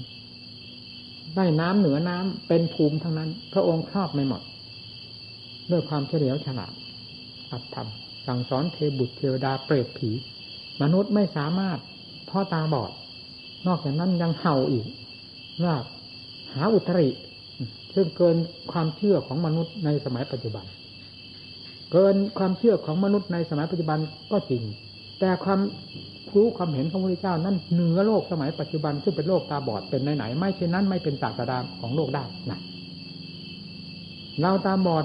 [1.36, 4.42] ได้น้ำเหนือน้ำเป็นภูมิทั้งนั้น พระองค์ครอบไม่หมด
[5.70, 6.72] ด้วยความเฉลียวฉลาด
[7.50, 7.88] อัตธรรม
[8.26, 10.10] สั่งสอนเทบุตรเทวดาเปรตผี
[10.82, 11.78] มนุษย์ไม่สามารถ
[12.30, 12.90] พ่อตาบอด
[13.66, 14.86] นอกจากนั้นยังเห่าอีก
[15.64, 15.74] ว่า
[16.54, 17.08] หาอุตริ
[17.94, 18.36] ซึ่งเกิน
[18.72, 20.64] ความเชื่อของมนุษย์ในสมัยปัจจุบัน
[21.92, 23.98] เกินความเชื่อของมนุษย์ในสมัยปัจจุบัน
[24.32, 24.62] ก็จริง
[25.20, 25.60] แต่ความ
[26.34, 32.58] รู้ความเห็นของพระเจ้านั้นเหนือโลกสมัยปัจจุบันซึ่งเป็นโลกตาบอดเป็นไหนๆไม่เช่นนั้นไม่เป็นศาสดาของโลกได้นะ
[34.42, 35.04] เราตาบอด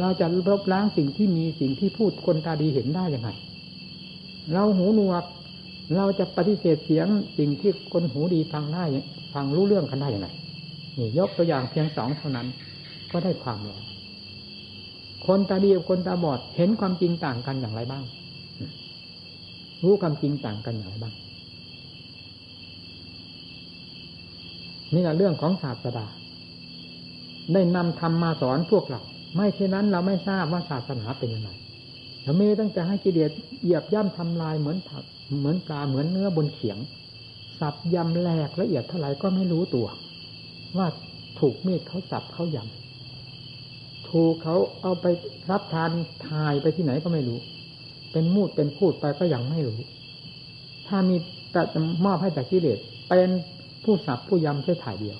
[0.00, 3.30] เราจะลบล้างสิ่งที่มีสิ่งที่พูดคนตาดีเห็นได้ยังไง
[4.52, 5.24] เราหูหนวก
[5.96, 7.06] เราจะปฏิเสธเสียง
[7.38, 8.84] สิ่งที่คนหูดีฟังได้
[9.34, 10.28] ฟังรู้เรื่องกันได้ยังไง
[10.98, 12.46] นี่ยกตัวอย่างเพียงสองเท่านั้น
[13.10, 13.82] ก็ได้ความแล้ว
[15.26, 18.04] คนตาดีกับคนตาบอดเห็นความจริงต่างกันอย่างไรบ้าง
[19.82, 21.14] รู้ความจริงต่างกันอย่างไรบ้าง
[24.94, 26.06] นี่แหละเรื่องของศาสดา
[27.52, 29.00] ได้นำธรรมมาสอนพวกเรา
[29.36, 31.50] ไม่เช่นนั้นเราไม่ทราบว่าศาสนาเป็นยังไง
[32.26, 33.30] เรามีตั้งแต่ให้กิเลส
[33.62, 35.04] เหยียบย่ำทำลายเหมือนผัก
[35.38, 36.78] เหมือนปลาเหมือนเนื้อบนเขียง
[37.60, 39.86] สับยำแหลกละเอียดเท่าไหร่ก็ไม่รู้ตัว
[40.76, 40.86] ว่า
[41.38, 45.06] ถูกมีดเขาสับเขายำถูกเขาเอาไป
[45.50, 45.90] รับทาน
[46.28, 47.38] ทายไปที่ไหนก็ไม่รู้
[48.12, 49.78] เป็นมูดเป็นพูดไปก็ยังไม่รู้
[50.88, 51.16] ถ้ามี
[51.52, 51.62] แต่
[52.04, 53.28] มอบให้แต่กิเลสเป็น
[53.84, 55.18] ผู้สับผู้ยำแค่ถ่ายเดียว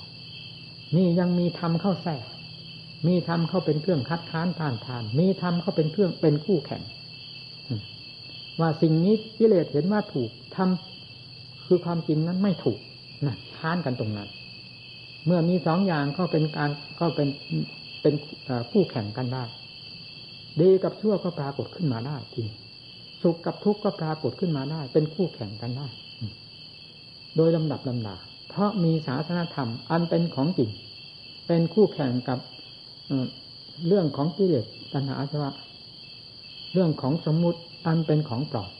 [0.95, 2.25] นี่ยังมีทำเข้าแทรก
[3.07, 6.83] มีทำเข้าเป็นเครื่องคัดค้านทานทาน มีทำเข้าเป็นเครื่องเป็นคู่แข่ง
[8.59, 12.79] ว่าสิ่งนี้กิเลสเห็นว่าถูกทำคือความจริงนั้นไม่ถูก
[13.25, 14.29] นะค้านกันตรงนั้น
[15.25, 17.27] เมื่อมีสองอย่างก็เป็นการก็เป็น
[18.01, 18.13] เป็น
[18.71, 19.43] คู่แข่งกันได้
[20.61, 22.47] ดีกับชั่วก็ปรากฏขึ้นมาได้จริง
[23.21, 25.87] สุขกับทุกข์ก็ปรากฏขึ้นมาได้ เป็นคู่แข่งกันได้
[27.35, 28.15] โดยลำดับลำดา
[28.49, 30.69] เพราะมีศาสนาธรรม อันเป็นของจริง
[31.47, 32.39] เป็นคู่แข่งกับ
[33.87, 35.51] เรื่องของกิเลสตัณหาอาสวะ
[36.73, 38.71] เรื่องของสมมุติ อันเป็นของปลอด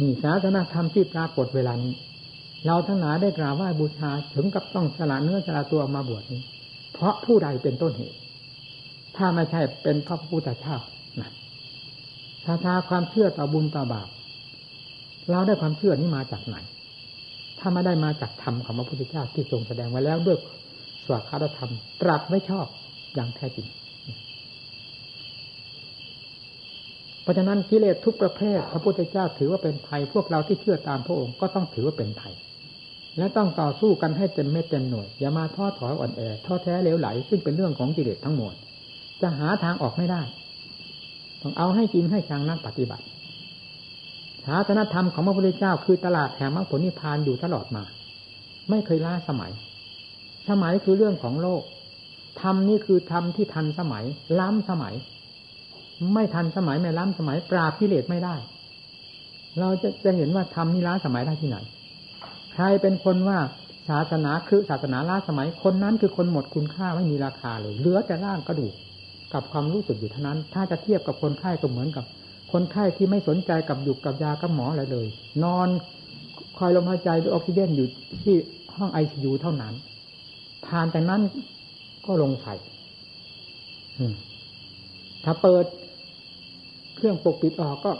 [0.00, 1.94] นี่ศาสนาธรรมที่ปรากฏเวลานี้
[2.66, 6.40] เราทั้งหลายได้กราบไหว้บูชาถึงกับต้องสละเนื้อสละตัวมาบวชนี้
[6.92, 8.18] เพราะผู้ใดเป็นต้นเหตุ
[9.16, 10.76] ถ้าไม่ใช่เป็นพระพุทธเจ้า
[11.20, 11.30] นะ
[12.44, 14.08] ถ้าทาความเชื่อต่อบุญต่อบาป
[15.30, 16.56] เราได้ความเชื่อนี้มาจากไหน
[17.58, 20.38] ถ้าไม่ได้มาจากธรรมของพระพุทธเจ้าที่ทรงแสดงไว้แล้วด้วย
[21.06, 22.66] สวากาธรรม ตรัสไม่ชอบ
[23.14, 23.68] อย่างแท้จริง
[27.22, 32.34] เพราะฉะนั้นกิเลสทุกประเภทพระพุทธเจ้าถือว่าเป็นภัย พวกเราที่เชื่อตามพระองค์ก็ต้องถือว่าเป็นภัย
[33.18, 38.54] และต้องต่อสู้กันให้เต็มเม็ดเต็มหน่วย อย่ามาท้อถอยอ่อนแอท้อแท้เลวไหล ซึ่งเป็นเรื่องของกิเลสทั้งหมด
[39.20, 40.22] จะหาทางออกไม่ได้
[41.42, 43.04] ต้องเอาให้จริงให้จังนักปฏิบัติ
[44.44, 47.82] ศาสนธรรมของพระพุทธเจ้าคือตลาดแห่งมรรคผลนิพพานอยู่ตลอดมา
[48.70, 49.52] ไม่เคยล้าสมัย
[50.50, 51.62] สมัยคือเรื่องของโลก
[52.42, 54.04] ธรรมนี่คือธรรมที่ทันสมัย
[54.40, 54.94] ล้ำสมัย
[56.14, 58.34] ไม่ทันสมัยไม่ล้ำสมัย ปราบกิเลสไม่ได้
[59.60, 61.56] เราจะจะเห็นว่าธรรมนี่ล้าสมัยได้ที่ไหน
[62.52, 63.38] ใครเป็นคนว่า
[63.88, 68.74] ศาสนาคือศาสนาล้าสมัย คนนั้นคือคนหมดคุณค่าไม่มีราคาเลย เหลือแต่ร่างกระดูก
[69.34, 72.04] กับความรู้สึกอยู่เท่านั้น ถ้าจะเทียบกับคนไข้ก็เหมือนกับ
[72.52, 75.06] คนไข้ที่ไม่สนใจกับหยุกกับยากับหมออะไรเลย
[75.44, 75.68] นอน
[76.58, 77.88] คอยลมหายใจด้วยออกซิเจนอยู่
[78.22, 78.34] ที่
[78.76, 79.74] ห้องไอซียูเท่านั้น
[80.68, 81.22] ผ่านแต่นั้น
[82.06, 82.54] ก็ลงใส่
[85.24, 85.64] ถ้าเปิด
[86.96, 87.90] เครื่องปกปิดออกก็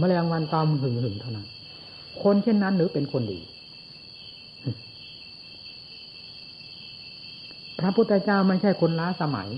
[0.00, 1.46] มแมลงวันตอมหึงหึงเท่านั้น
[2.22, 3.40] คนเช่นนั้นหรือเป็นคนดี
[7.80, 9.48] พระพุทธเจ้าไม่ใช่คนล้าสมัย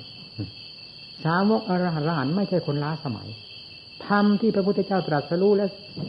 [1.25, 3.29] สาวกอรหันต์ไม่ใช่คนล้าสมัย
[4.07, 5.67] ธรรมที่พระพุทธเจ้าตรัสรู้และ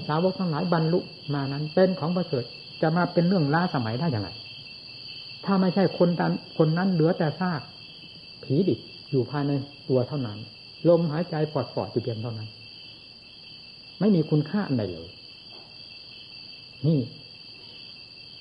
[0.07, 0.99] สาวกทั้งหลายบรรลุ
[1.33, 2.43] มานั้น เป็นของประเสริฐ
[2.81, 4.29] จะมาเป็นเรื่องล้าสมัยได้อย่างไร
[5.47, 7.61] ถ้าไม่ใช่คนนั้นคนนั้นเหลือแต่ซาก
[8.43, 8.79] ผีดิบ
[9.11, 9.51] อยู่ภายใน
[9.89, 10.37] ตัวเท่านั้น
[10.89, 12.47] ลมหายใจปอดปอดอยู่เพียงเท่านั้น
[13.99, 15.09] ไม่มีคุณค่าอะไรเลย
[16.87, 16.99] นี่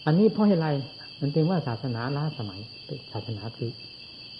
[0.06, 0.68] อันนี้เพราะอะไร
[1.20, 2.60] มันเป็นว่าศาสนาล้าสมัย
[3.12, 3.70] ศาสนาคือ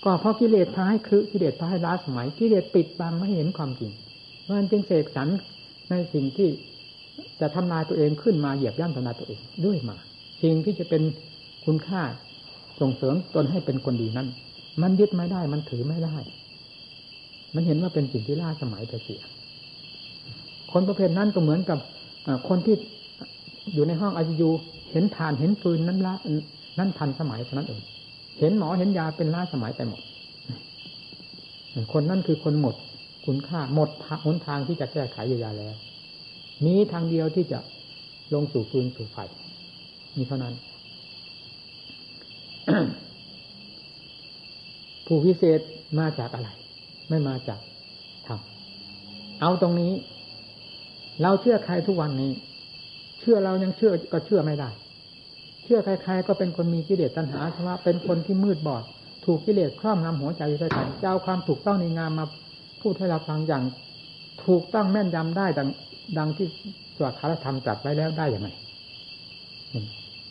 [0.04, 3.92] ก็เพราะกิเลสพาให้คือกิเลสพาให้ล้าสมัยกิเลสปิดบังไม่เห็นความจริง
[4.46, 5.28] มันจึงเสกสรร
[5.90, 6.48] ในสิ่งที่
[7.40, 9.96] จะทำลายตัวเองขึ้นมาเหยียบย่ำทำลายตัวเองด้วยมา
[10.42, 11.02] สิ่งที่จะเป็น
[11.64, 12.02] คุณค่า
[12.80, 14.28] ส่งเสริมตนให้เป็นคนดีนั้น
[14.82, 16.16] มันยึดไม่ได้ มันถือไม่ได้
[17.54, 19.22] มันเห็นว่าเป็นสิ่งที่ล่าสมัยแต่เสีย
[20.72, 21.78] คนประเภทนั้นก็เหมือนกับ
[22.48, 22.76] คนที่
[23.74, 24.50] อยู่ในห้องไอซียู
[24.92, 26.14] เห็นทานเห็นฟืนนั้นละ
[26.78, 27.80] นั่นทันสมัยเท่านั้นเอง
[28.40, 30.00] เห็นหมอเห็นยาเป็นล่าสมัยไปหมด
[31.92, 32.74] คนนั้นคือคนหมด
[33.26, 33.88] คุณค่าหมด
[34.24, 35.74] หนทางที่จะแก้ไขเยียวยาแล้ว
[36.66, 37.58] มีทางเดียวที่จะ
[38.34, 39.18] ลงสู่ฟืนสู่ไฟ
[40.16, 40.54] มีเท่านั้น
[45.06, 45.60] ผู้พิเศษ
[45.98, 46.48] มาจากอะไร
[47.08, 47.60] ไม่มาจาก
[48.26, 48.40] ธรรม
[49.40, 49.92] เอาตรงนี้
[51.22, 52.32] เราเชื่อใครทุกวันนี้
[53.20, 54.70] เชื่อเรายังเชื่อก็เชื่อไม่ได้
[55.64, 58.84] เชื่อใครๆก็เป็นคนมีกิเลสตัณหาเพราะว่าเป็นคนที่มืดบอด
[59.24, 62.26] ถูกกิเลสครอบงำหัวใจอยู่ด้วยกันเจ้าความถูกต้องในงามมา
[62.82, 63.62] พูดให้เราฟังอย่าง
[64.46, 65.68] ถูกต้องแม่นยำได้ดัง
[66.18, 66.46] ดังที่
[66.96, 68.48] สวดคารธรรมจัดไว้แล้วได้อย่างไร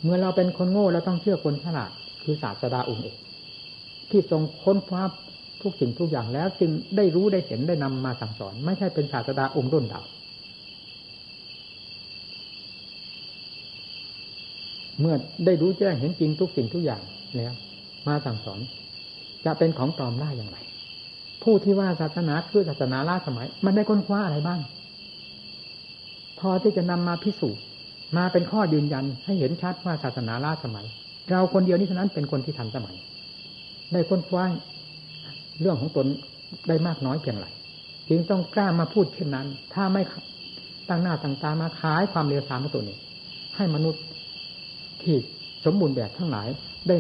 [0.04, 1.92] เมื่อเราเป็นคนโง่เราต้องเชื่อคนฉลาด
[2.26, 3.18] คือศาสดาองค์เอก
[4.12, 5.04] ที่ทรงค้นคว้า
[5.62, 10.06] ทุกสิ่งทุกอย่างแล้ว จึงได้รู้ได้เห็นได้นำมาสั่งสอน ไม่ใช่เป็นศาสดาองค์รุ่นดาว
[15.00, 15.16] เมื่อ
[15.46, 17.02] ได้รู้แจ้งเห็นจริงทุกสิ่งทุกอย่าง
[17.38, 17.54] แล้ว
[18.08, 18.60] มาสั่งสอน
[19.46, 20.58] จะเป็นของปลอมได้อย่างไร
[21.44, 24.60] ผู้ที่ว่าศาสนาคือศาสนาล้าสมัย มันได้ค้นคว้าอะไรบ้าง
[26.40, 27.62] พอที่จะนำมาพิสูจน์
[28.18, 30.86] มาเป็นข้อยืนยันให้เห็นชัดว่าศาสนาล้าสมัย
[31.32, 32.96] เราคนเดียวนี้เท่านั้นเป็นคนที่ทันสมัย
[33.92, 34.46] ได้ค้นคว้า
[35.62, 36.06] เรื่องของตน
[36.68, 37.48] ได้มากน้อยเพียงไร
[38.10, 40.02] จึงต้องกล้ามาพูดเช่นนั้น ถ้าไม่
[40.90, 42.98] ตั้งหน้าตั้งตามาขายความเลวทรามของตัวนี้
[43.56, 44.04] ให้มนุษย์
[45.04, 45.16] ที่
[45.66, 46.48] สมบูรณ์แบบทั้งหลาย
[46.88, 46.96] ได้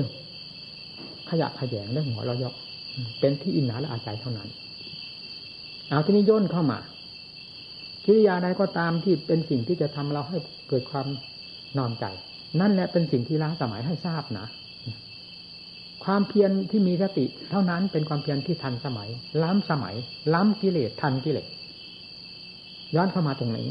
[1.29, 2.53] ขยะขยงได้หัวเรายก
[3.19, 4.47] เป็นที่อินหนาและอาศัยเท่านั้น
[5.89, 6.79] เอาที่นี้ย่นเข้ามา
[8.05, 10.37] กิริยาใดก็ตามที่เป็นสิ่งที่จะทำเราให้
[10.69, 11.07] เกิดความ
[11.77, 12.05] นอนใจ
[12.59, 14.47] นั่นแหละเป็นสิ่งที่ล้าสมัยให้ทราบนะ
[16.05, 19.09] ความเพียรที่มีสติ เท่านั้นเป็นความเพียรที่ทันสมัย
[19.43, 19.95] ล้ำสมัย
[20.33, 21.47] ล้ำกิเลสทันกิเลส
[22.95, 23.67] ย้อนเข้ามาตรงนี้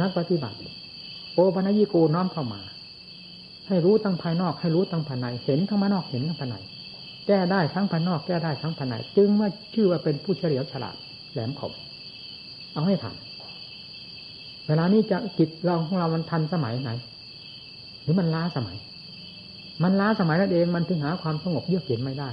[0.00, 0.56] นักปฏิบัติ
[1.34, 2.60] โอปัญญิโกน้อมเข้ามา
[3.68, 6.56] ให้รู้ทั้งภายนอก ให้รู้ทั้งภายใน เห็นทั้งภายนอกเห็นทั้งภายใน
[7.26, 10.96] แก้ได้ทั้งภายนอก แก้ได้ทั้งภายในจึงว่าชื่อว่าเป็นผู้เฉลียวฉลาด
[11.32, 11.72] แหลมคม
[12.72, 13.14] เอาให้ทัน
[14.68, 16.90] เวลานี้จะจิตเราของเรามันทันสมัยไหน
[18.02, 18.76] หรือมันล้าสมัย
[19.82, 22.30] มันล้าสมัยนั่นเองมันถึงหาความสงบเยือกเย็นไม่ได้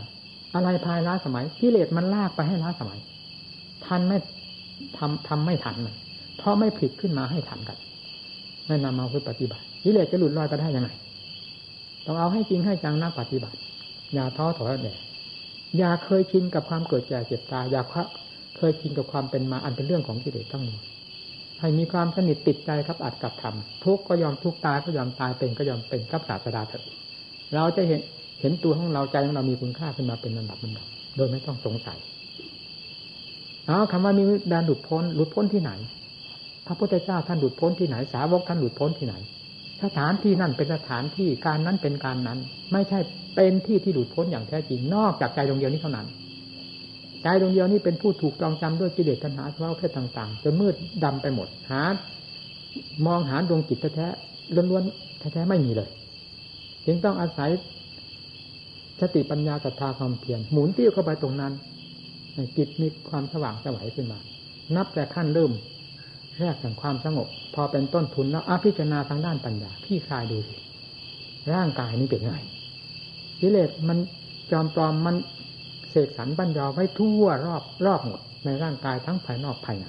[0.56, 3.00] อะไรภายล้าสมัยกิเลสมันลากไปให้ล้าสมัย
[3.86, 4.18] ทันไม่
[4.98, 5.76] ทำทำไม่ทัน
[6.38, 7.78] เพราะไม่ผิดขึ้นมาให้ทันกัน
[8.68, 10.90] ไม่นำมาไปปฏิบัติกิเลสจะหลุดลอยไปได้ยังไง
[12.06, 13.58] ต้องเอาให้จริงให้จังนักปฏิบัติ
[14.14, 14.94] อย่าท้อถอยแด่
[15.78, 17.82] อย่าเคยชินกับความเกิดแก่เจ็บตายอย่า
[18.58, 20.82] เคยชินกับความเป็นมาอันเป็นเรื่องของกิเลสทั้งหมด
[21.60, 26.82] ให้มีความสนิทติดใจครับอัดกับธรรมทุกก็ยอมทุกตายก็ยอมตายเป็นก็ยอมเป็นกับศาสดาเถิด
[27.56, 28.02] เราจะเห็น
[28.42, 30.86] เห็นตัวของเราใจของเรามีคุณค่าขึ้นมาเป็นลำดับลำดับ
[31.18, 31.98] โดยไม่ต้องสงสัย
[33.68, 35.72] เอาคำว่ามีดานหลุดพ้นหลุดพ้นที่ไหน
[36.68, 39.16] พระพุทธเจ้าท่านหลุดพ้นที่ไหน สาวกท่านหลุดพ้นที่ไหน
[39.84, 42.40] สถานที่นั่นเป็นสถานที่การนั้นเป็นการนั้น
[42.72, 43.00] ไม่ใช่
[43.36, 46.08] เป็นที่ที่หลุดพ้นอย่างแท้จริงนอกจากใจดวงเดียวนี้เท่านั้น
[47.28, 51.82] ใจดวงเดียวนี้เป็นผู้ถูกจองจำด้วยกิเลสตัณหาสภาวะเพศต่างๆจนมืดดำไปหมดหา
[53.06, 55.90] มองหาดวงจิตแท้ๆล้วนๆแท้ๆไม่มีเลย
[56.86, 57.50] จึงต้องอาศัย
[59.02, 61.54] สติปัญญาศรัทธาความเพียรหมุนเตี้ยวเข้าไปตรงนั้น
[62.58, 64.20] จิตมีความสว่างสวัยขึ้นมา
[64.76, 65.52] นับแต่ขั้นเริ่ม
[66.40, 70.56] แรกแห่งความสงบ พอเป็นต้นทุนแล้วอภิจารณาทางด้านปัญญาพี่คลายดูสิ
[71.54, 72.34] ร่างกายนี้เป็นไง
[73.42, 73.98] กิเลสมัน
[74.52, 75.16] จอมปลอมมัน
[76.06, 79.86] กสรรบัญญาไว้ทั่วรอบรอบหมดในร่างกายทั้งภายนอกภายใน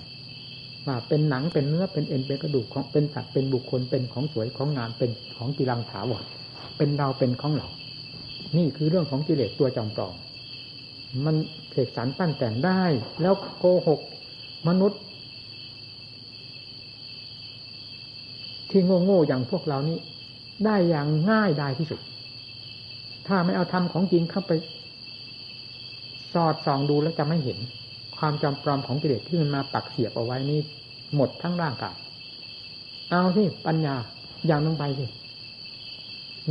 [0.87, 6.25] ว่าเป็นหนังเป็นเนื้อเป็นเอ็นเป็นกระดูกของเป็นสัตว์เป็นบุคคลเป็นของสวยของงามเป็นของกีรังถาวร
[6.77, 7.69] เป็นเราเป็นของเรา
[8.57, 10.15] นี่คือเรื่องของกิเลสตัวจอมปลอม
[11.25, 11.37] มัน
[11.73, 12.83] เสกสรรปั้นแต่งได้
[13.23, 14.01] แล้วโกหก
[14.69, 15.01] มนุษย์
[18.71, 19.99] ที่โง่โง่อย่างพวกเรานี้
[20.65, 22.01] ได้อย่างง่ายได้ที่สุด
[23.27, 24.53] ถ้าไม่เอาทำของจริงเข้าไป
[26.33, 27.59] สอดส่องดูแล้วจะไม่เห็น
[28.19, 30.61] ความจำปลอมของกิเลสที่มันมาปักเสียบเอาไว้นี่
[31.17, 31.97] หมดทั้งร่างกาย
[33.11, 33.95] เอาสิปัญญา
[34.47, 35.07] อย่างลงไปสิ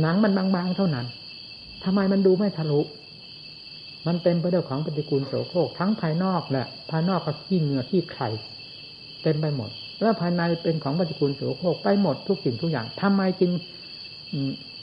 [0.00, 1.06] หนังมันบางๆเท่านั้น
[1.84, 2.80] ทำไมมันดูไม่ทะลุ
[4.06, 8.28] มันเต็มไปด้วยของปฏิกูลโสโครกทั้งภายนอกแหละภายนอกก็ขี้เหงื่อขี้ไข่
[9.22, 9.70] เต็มไปหมด
[10.00, 13.50] แล้วภายในเป็นของปฏิกูลโสโครกไปหมดทุกสิ่งทุกอย่างทำไมจึง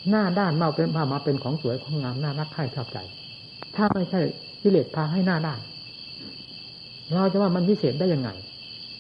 [0.10, 2.98] หน้าด้านมาเป็นมามาเป็นของสวยของงามน่ารักใคร่ชอบใจ
[3.76, 4.22] ถ้าไม่ใช่
[4.66, 5.60] กิเลสพาให้หน้าด้าน
[7.14, 8.30] เราจะว่ามันพิเศษได้ยังไง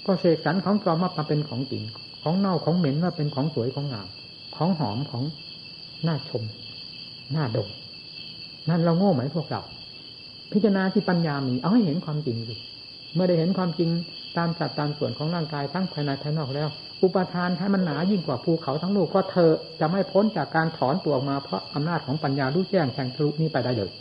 [0.05, 1.83] ก็เสกสรรของปลอมมาเป็นของจริง
[2.23, 4.07] ของเน่าของเหม็นว่าเป็นของสวยของงาม
[4.55, 5.23] ของหอมของ
[6.07, 6.43] น่าชม
[7.35, 7.69] น่าดม
[8.69, 9.61] นั่นเราโง่ไหมพวกเรา
[10.51, 12.55] พิจารณาที่ปัญญามีเอาให้เห็นความจริงสิ
[13.13, 13.89] เมื่อได้เห็นความจริง
[14.37, 16.67] ตามจัดตามส่วนของร่างกายทั้งภายในภายนอกแล้ว
[17.01, 23.91] อุปทานให้มันหนายิ่งกว่าภูเขาทั้งโลกก็เธอจะไม่พ้นจากการถอนตัวออกมาเพราะอำนาจของปัญญารู้แจ้งแทงทะลุนี้ไปได้เลย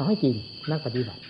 [0.00, 0.36] เอาให้จริง
[0.70, 1.20] นักปฏิบัติ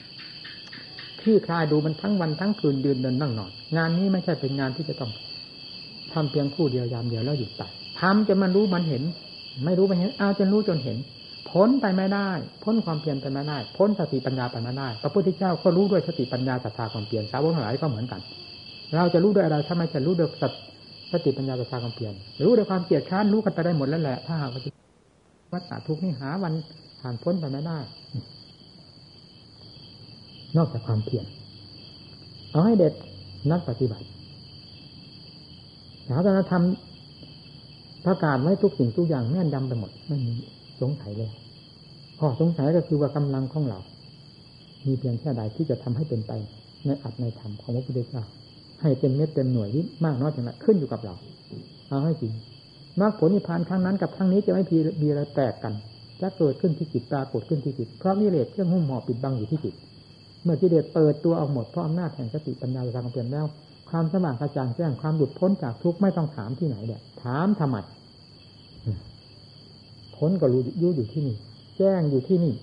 [1.22, 5.10] ที่คลายดูมันทั้งวันทั้งคืนยืนเดินนั่งนอน งานนี้ไม่ใช่เป็นงานที่จะต้อง
[6.12, 7.62] ทำเพียงคู่เดียวยามเดียวแล้วหยุดไป
[8.00, 9.02] ทำจนมันรู้มันเห็น
[9.64, 10.96] ไม่รู้มันเห็นเอาจนรู้จนเห็น
[11.50, 12.30] พ้นไปไม่ได้
[12.64, 18.20] พ้นความเพียรไปไม่ได้ พ้นสติปัญญาไปไม่ได้พระพุทธเจ้าก็รู้ด้วยสติปัญญาศรัทธาความเพียรสาวกทั้งหลายก็เหมือนกัน
[18.96, 20.28] เราจะรู้ด้วยอะไรถ้าไม่จะรู้ด้วย
[21.12, 22.12] สติปัญญาศรัทธาความเพียร
[22.44, 24.62] รู้ด้วยความเกลียดค้านรู้กันไปได้หมดแล้วแหละถ้าหากว่า
[25.52, 26.52] วัฏฏะทุกข์นี่หาวัน
[27.00, 27.78] ผ่านพ้นไปไม่ได้
[30.57, 31.24] นอกจากความเพียร
[32.51, 32.92] เอาให้เด็ด
[33.51, 34.07] นักปฏิบัติ
[36.07, 36.64] ศาสนาธรรม
[38.07, 40.32] ประกาศไว้ทุกสิ่งทุกอย่างแม่นยำไปหมดไม่มี
[40.80, 41.30] สงสัยเลย
[42.18, 43.78] ข้อสงสัยก็คือว่ากำลังของเรา
[44.86, 46.32] มีเพียงแค่ใดที่จะทำให้เป็นไป
[46.86, 48.22] ในอัตในธรรมของพระพุทธเจ้า
[48.80, 51.14] ให้เป็นเม็ดเต็มหน่วยที่มากน้อยอย่างไรขึ้นอยู่กับเรา
[51.88, 52.32] เอาให้จริง
[53.01, 54.64] มรรคผลนิพพานครั้งนั้นกับครั้งนี้จะไม่
[55.03, 55.72] มีอะไรแตกกัน
[56.20, 59.74] จะเกิดขึ้นที่จิตปรากฏขึ้นที่จิตเพราะนิเลศเครื่องหุ้มห่อปิดบังอยู่ที่จิต
[60.47, 63.47] มื่อกิเลสเปิดตัวออกหมดเพราะอำนาจแห่งสติปัญญาทางเปลี่ยนแล้ว
[63.91, 67.76] ความสว่างกระจ่างแจ้งความหลุดพ้นจากทุกข์ไม่ต้องถามที่ไหนเด็ดถามทำไม
[70.16, 71.36] พ้นก็รู้ยู่อยู่ที่นี่
[71.78, 72.55] แจ้งอยู่ที่นี่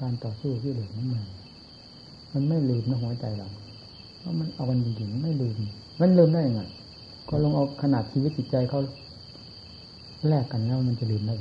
[0.00, 1.24] การต่อสู้ที่เหลือนั้นมัน
[2.32, 3.48] มันไม่ลืมในหัวใจเรา
[4.18, 5.56] เพราะมันเอากันจริงไม่ลืม
[6.00, 6.62] มันลืมได้ยังไง
[7.28, 8.80] ก็ลองเอาขนาดชีวิตจิตใจเขา
[10.28, 11.34] แลกกันแล้วมันจะลืมได้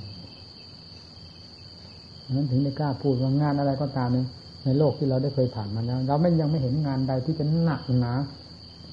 [2.36, 4.18] นั้นถึงได้กล้าพูดว่างานอะไรก็ตามใน
[4.66, 8.14] ในโลกที่เราได้เคยผ่านมาแล้วเราไม่ยังไม่เห็นงานใดที่จะหนักหนา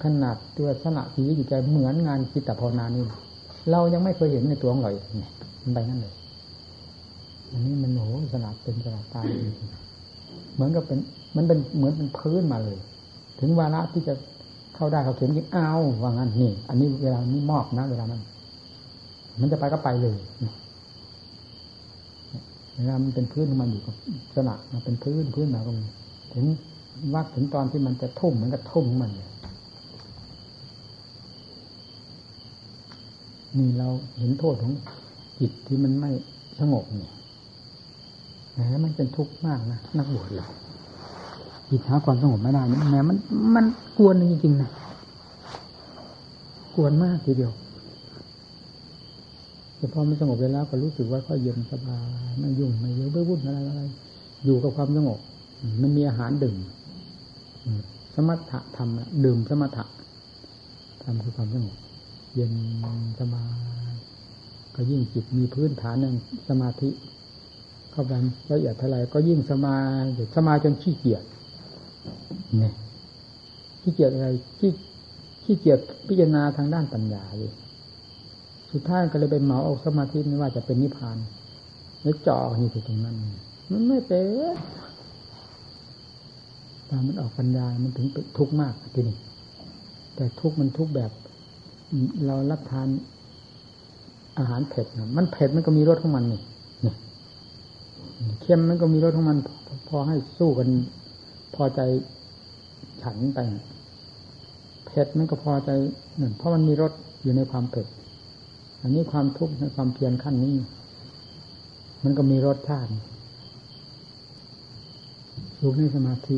[0.02, 3.02] ขนาดตัวสละชีวิตจิตใจเหมือนงานจิตภาวนานี่
[3.70, 5.30] เรายังไม่เคยเห็นในตัวของเราเนี่ย
[5.62, 6.14] มันไปนั่นเลย
[7.52, 9.26] อันนี้มันโหสลับเป็นสลับตาย
[10.54, 10.98] เหมือนกับเป็น
[11.36, 12.78] มันเป็นเหมือนเป็นพื้นมาเลย
[13.40, 14.14] ถึงวาระที่จะ
[14.74, 15.70] เข้าได้เขาเข็มยิ่งเอา
[16.02, 18.22] ว่างั้นนี่ อันนี้เวลานี้มอบนะเวลานั้น
[19.40, 20.16] มันจะไปก็ไปเลย
[22.76, 23.94] เวลามันเป็นพื้นมันอยู่กับ
[24.34, 25.84] สลักมันเป็นพื้นพื้นมาก็มี
[26.34, 26.44] ถึง
[27.14, 29.30] วัดถึงตอนที่มันจะทุ่มมันก็ทุ่มมันเลย
[33.56, 34.72] นี่เราเห็นโทษของ
[35.40, 36.10] จิตที่มันไม่
[36.58, 37.12] สงบเนี่ย
[38.52, 40.46] แหมมันเป็นทุกข์มากนะนักบวชเรา
[41.68, 43.16] จิตหาความสงบไม่ได้นี่แหมมัน
[43.54, 43.64] มัน
[43.98, 44.70] กวนจริงๆนะ
[46.74, 47.52] กวนมากทีเดียว
[49.86, 53.82] แต่พอมันสงบไปแล้วก็รู้สึกว่าก็เย็นสบายไม่ยุ่งไม่เยอะไม่วุ่นอะไรอะไร
[54.44, 55.18] อยู่กับความสงบ
[55.82, 56.56] มันมีอาหารดื่ม
[58.14, 59.84] สมถะทำดื่มสมถะ
[61.02, 61.76] ทำคือความสงบ
[62.34, 62.52] เย็น
[63.20, 63.46] สบา
[63.90, 63.92] ย
[64.74, 66.14] ก็ยิ่งจิตมีพื้นฐานหนึ่ง
[66.48, 66.90] สมาธิ
[67.92, 68.12] เข้าไป
[68.50, 69.76] ละเอียดเท่าไรก็ยิ่งสมา
[70.34, 71.24] สมาจนขี้เกียจ
[72.58, 72.74] เนี่ย
[73.82, 74.28] ขี้เกียจอะไร
[74.58, 74.70] ขี้
[75.44, 75.78] ขี้เกียจ
[76.08, 77.52] พิจารณาทางด้านปัญญาเลย
[78.72, 81.18] สุดท้ายก็เลยไปเหมาเอาสมาธิไม่ว่าจะเป็นนิพพาน
[82.02, 83.16] แล้วจ่ออยู่ตรงนั้น
[83.70, 84.26] มันไม่เป็น
[86.88, 88.06] ตามันออกปัญญา มันถึง
[88.38, 89.16] ทุกข์มากทีนี้
[90.14, 91.10] แต่ทุกข์มันทุกข์แบบ
[92.26, 92.88] เรารับทาน
[94.38, 96.40] อาหารเผ็ดนะมันเผ็ดมันก็มีรสของมันนี่
[96.84, 96.94] นี่
[98.40, 99.38] เค็มมันก็มีรสของมัน
[99.88, 100.68] พอให้สู้กัน
[101.54, 101.80] พอใจ
[103.02, 103.38] ฉันไป
[104.86, 105.70] เผ็ดมันก็พอใจ
[106.18, 106.92] หนึ่งเพราะมันมีรส
[107.22, 107.86] อยู่ในความเผ็ด
[108.86, 110.54] อันนี้ความทุกข์ในความเพียรขั้นนี้
[112.04, 112.90] มันก็มีรสชาติ
[115.60, 116.36] สุขในสมาธิ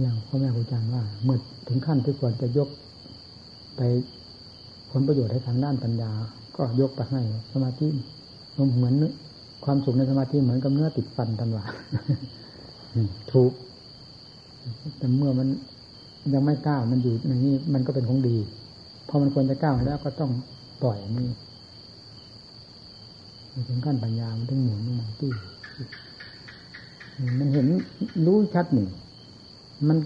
[0.00, 1.38] อย่างพ่อแม่ครูอาจารย์ว่า เมื่อ
[1.68, 2.68] ถึงขั้นที่ควรจะยก
[3.76, 3.80] ไป
[4.90, 6.10] ผลประโยชน์ให้ทางด้านปัญญา
[6.56, 7.20] ก็ยกไปให้
[7.52, 7.86] สมาธิ
[8.56, 8.94] มันเหมือน
[9.64, 11.64] ความสุขในสมาธิเหมือนกับเนื้อติดฟันตันว่า
[13.32, 13.52] ถูก
[14.96, 15.48] แต่เมื่อมัน
[16.34, 18.36] ยังไม่ก้าวมันอยู่ในนี้มันก็เป็นของดี
[19.08, 20.32] พอมันควรจะก้าวแล้วก็ต้อง
[20.82, 21.28] ปล่อยนี่
[23.68, 25.32] ถึงขั้นปัญญามันถึงหมุนมันที่
[27.38, 27.66] มันเห็น
[28.26, 28.88] รู้ชัดหนึ่ง
[29.88, 29.98] มัน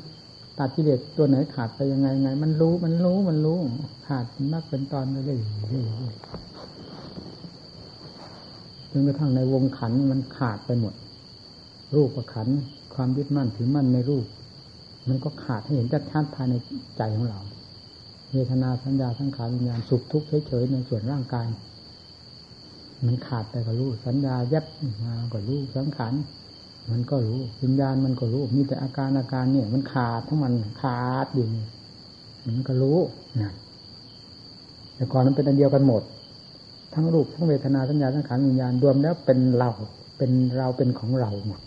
[0.59, 3.59] ตัดกิเลสตัวไหนขาดไปยังไงไง มันรู้มันรู้มันรู้
[4.07, 5.45] ขาดมากเป็นตอนเรื่อยๆ
[8.91, 10.95] จนกระทั่งในวงขันมันขาดไปหมด
[11.95, 12.49] รูปขัน
[12.95, 14.27] ความยึดมั่นถือมั่นในรูป
[15.09, 16.55] มันก็ขาดให้เห็นชัดๆภายใน
[16.97, 17.41] ใจของเรา
[18.35, 21.47] เวทนาสัญญาสังขารวิญญาณสุขทุกข์เฉยๆในส่วนร่างกาย
[23.07, 24.65] มันขาดไปก็รู้ สัญญายับ
[25.03, 26.15] มาก็รู้สังขาร
[26.91, 31.65] มันก็รู้วิญญาณมันก็รู้ มีแต่อาการอาการเนี่ย มันขาดทั้งมันขาดอยู่นี่
[32.47, 32.99] มันก็รู้
[33.41, 33.53] นะ
[34.95, 36.03] แต่ก่อนมันเป็นอันเดียวกันหมด
[36.95, 39.71] ทั้งรูปทั้งเวทนาสัญญาสังขารวิญญาณรวมแล้วเป็นเรา
[40.19, 41.61] เป็นเราเป็นของเราหมด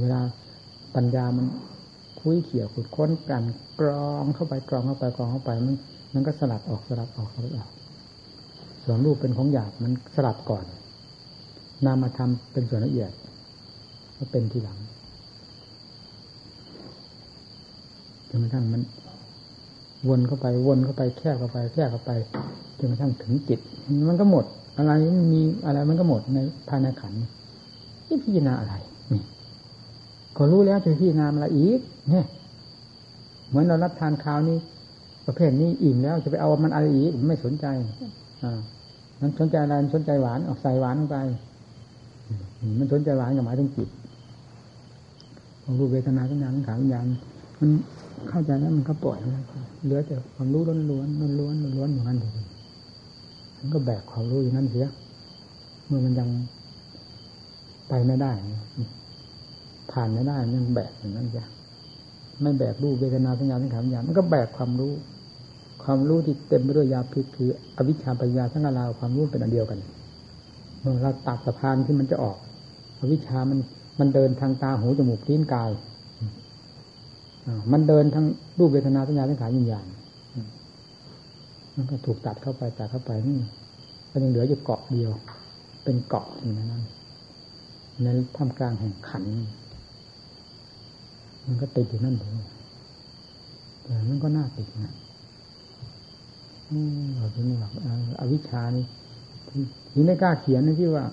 [0.00, 0.20] เวลา
[0.94, 1.46] ปัญญามัน
[2.22, 3.44] คุยเขี่ยขุดค้นกัน
[3.80, 5.74] กรองเข้าไปกรองเข้าไปกรองเข้าไปมัน
[6.14, 7.70] มันก็สลัดออกสลัดออกสลัดออก
[8.84, 10.64] ส่วนรูปเป็นของหยาบมันสลัดก่อน
[11.86, 13.12] นามธรรมเป็นส่วนละเอียด
[14.18, 14.78] ก็เป็นทีหลัง
[18.28, 18.82] จนกระทั่งมัน
[20.08, 22.10] วนเข้าไปวนเข้าไปแคบเข้าไปแคบเข้าไป
[22.78, 23.60] จนกระทั่งถึงจิต
[24.08, 24.44] มันก็หมด
[24.76, 27.12] อะไรมันมีอะไรมันก็หมดในภายในขัน
[28.06, 28.74] นี่พิจารณาอะไร
[30.32, 31.80] นี่ก็รู้แล้วจะพิจารณาอะไรอีก
[32.10, 32.26] เนี่ย
[33.48, 34.58] เหมือนเรารับทานข้าวนี่
[35.26, 37.66] ประเภทนี้อิ่มแล้วจะไปเอามันอะไรอีกไม่สนใจ
[38.42, 38.58] อ่า
[39.20, 41.16] มันสนใจอะไรมันสนใจหวานออกใส่หวานลงไป
[42.78, 43.88] มันสนใจหวานกับหมายถึงจิต
[45.62, 47.04] ของรูปเวทนาสัญญาสังขารวิญญาณ
[47.60, 47.70] มัน
[48.30, 49.44] เข้าใจแล้วมันก็ปล่อยแล้ว
[49.84, 52.32] เหลือแต่ความรู้ล้วนล้วนล้วนล้วนอย่างนั้นเอง
[53.58, 54.86] มันก็แบกความรู้อย่างนั้นเสีย
[55.86, 56.28] เมื่อมันยัง
[57.88, 58.32] ไปไม่ได้
[59.92, 61.44] ผ่านไม่ได้ยังแบกอย่างนั้นจ้ะ
[62.42, 64.92] ไม่แบกรูปเวทนาสัญญาสังขารวิญญาณมันก็แบกความรู้
[65.84, 69.78] ความรู้ที่เต็มไปด้วยยาพิษคือ อวิชชาปัญญาทั้งนาราความรู้เป็นอันเดียวกัน
[70.80, 72.36] เมื่อเราตัดสะพานที่มันจะออก
[72.98, 73.58] อวิชามัน
[74.00, 75.70] มันเดินทางตาหูจมูกลิ้นกาย
[77.72, 78.26] มันเดินทั้ง
[78.58, 79.86] รูปเวทนาสัญญาสังขารวิญญาณ
[81.76, 83.36] มันก็ถูกตัดเข้าไปตัดเข้าไปนี่
[84.10, 85.10] ก็ยังเหลืออยู่เกาะเดียว
[85.84, 86.84] เป็นเกาะอยู่นั้น
[88.02, 89.24] ในท่ามกลางแห่งขัน
[91.46, 92.34] มันก็ติดอยู่นั่นเอง
[93.82, 94.94] แต่มันก็น่าติดนะ
[97.16, 97.72] เราจะนี่แบบ
[98.20, 98.84] อวิชานี่
[99.92, 101.04] ที่ไม่กล้าเขียนนะที่ว่า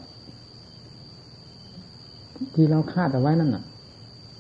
[2.54, 3.64] ที่เราคาดเอาไว้นั่นน่ะ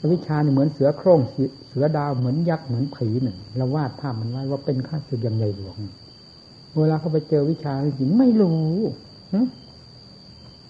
[0.02, 1.20] อวิชานี่เหมือนเสือโคร่ง
[1.68, 5.78] เสือดาวเหมือนยักษ์เหมือนผีหนึ่งเราวาดภาพมันไว้ว่าเป็นข้าศึกอย่างใหญ่หลวง
[6.80, 8.74] เวลาเขาไปเจอวิชาจริงไม่รู้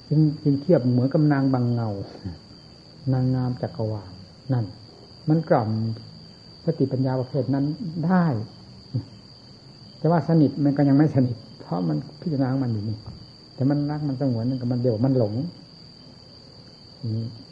[0.08, 1.90] จึงจึงเทียบเหมือนกับนางบางเงา
[3.14, 4.12] นางงามจักรวาล
[4.54, 4.66] นั่น
[5.30, 5.70] มันกล่อม
[6.66, 7.66] สติปัญญาประเภทนั้น
[8.06, 8.26] ได้
[10.00, 12.98] แต่ว่าสนิทมันก็ยังไม่สนิท เพราะมันพิจารณาของมันอยู่นี่
[13.56, 15.34] แต่มันรักมันสงวนนั่นก็มันเดี๋ยวมันหลง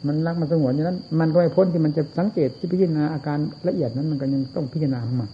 [0.06, 3.38] มันรักมันสงวนอย่างนั้น มันก็ไม่พ้นที่มันจะสังเกตที่พิจารณาอาการ
[3.68, 5.30] ละเอียดนั้นมันก็ยังต้องพิจารณาของมัน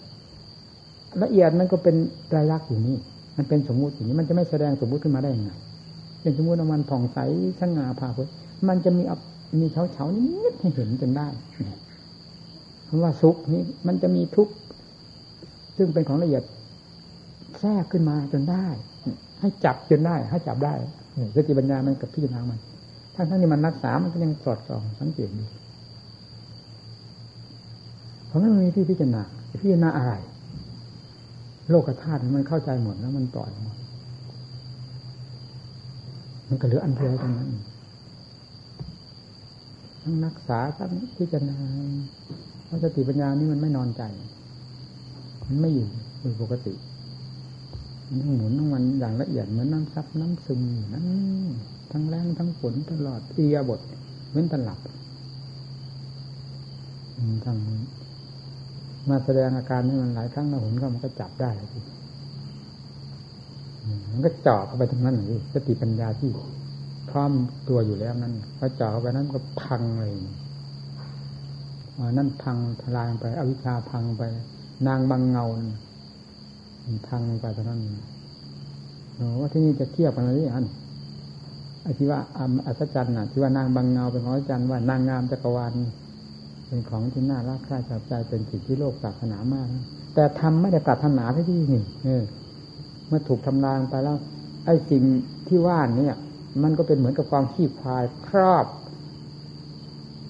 [1.22, 1.96] ละเอียดมันก็เป็น
[2.34, 2.96] รายลักษณ์อยู่นี่
[3.36, 5.50] มันเป็นสมมุติอย่างนี้มันจะไม่แสดงสมมุติขึ้นมาได้ยังไง
[6.22, 7.18] เป็นสมมุติมันผ่องใส
[7.60, 8.28] สง่าผ่าเผย
[8.68, 9.02] มันจะมี
[9.60, 11.28] มีเฉาเฉานิดให้เห็นจนได้
[12.88, 14.52] คำว่าสุขนี้มันจะมีทุกข์
[15.76, 16.42] ซึ่งเป็นของละเอียด
[17.60, 18.66] แทรกขึ้นมาจนได้
[19.40, 20.74] ให้จับจนได้ ให้จับได้
[21.34, 22.58] สติปัญญามันกับพิจารณามัน
[23.14, 25.44] ทั้งทั้งนี้มันรักษา มันก็ยังสอดส่องสังเกตดู
[28.26, 29.22] เพราะมันมีที่พิจารณา
[29.62, 30.12] พิจารณาอะไร
[31.70, 33.76] โลกธาตุมันเข้าใจหมดแล้วมันปล่อยหมด
[36.48, 37.50] มันก็เหลืออันเดียวตรงนั้น
[40.02, 41.56] ทั้งรักษาทั้งพิจารณา
[42.74, 44.02] ราะสติปัญญานี่มันไม่นอนใจ
[45.48, 45.88] มันไม่อยู่
[46.20, 46.74] โดยปกติ
[48.08, 50.60] มันหมุนทั้งวันอย่างละเอียดเหมือนน้ำซับน้ำซึม
[50.94, 51.06] นั้น
[51.92, 53.80] ทั้งแรงทั้งฝนตลอดเอียบท
[54.32, 54.78] เว้นตลับ
[57.44, 57.58] ทั้ง
[59.08, 61.78] มาแสดงอาการนี้มันหลายครั้งนะหุนก็มันก็จับได้ที
[64.10, 66.30] มันก็เจาะเข้าไปตรงนั้นเลยสติปัญญาที่
[67.10, 67.32] พร้อม
[67.68, 70.12] ตัวอยู่แล้วนั้นพอเจาะเข้าไปนั้นก็พังเลย
[72.16, 74.22] นั่นพังทลายไป อวิชชาพังไป
[74.86, 75.44] นางบางเงา
[77.08, 77.80] พังไปตอนนั้น
[79.40, 80.64] ว่าที่นี่จะเทียบกันอะไรอัน
[81.84, 82.20] อ้ที่ว่า
[82.66, 85.72] อัศจรรย์น่ะที่ว่านางบางเงาเป็นของอัศจรรย์ว่านางงามจักรวาล
[86.66, 89.66] เป็นของที่น่ารักใคร่ับใจเป็นสิ่งที่โลกปรารถนามาก
[90.14, 92.22] แต่ทำไม่ได้ปรารถนาที่ที่นี่เออ
[93.08, 94.16] เมื่อถูกทำลายไปแล้ว
[94.66, 95.02] ไอ้สิ่ง
[95.48, 96.10] ที่ว่านี่
[96.62, 98.66] มันก็เป็นเหมือนกับความขี้ควายครอบ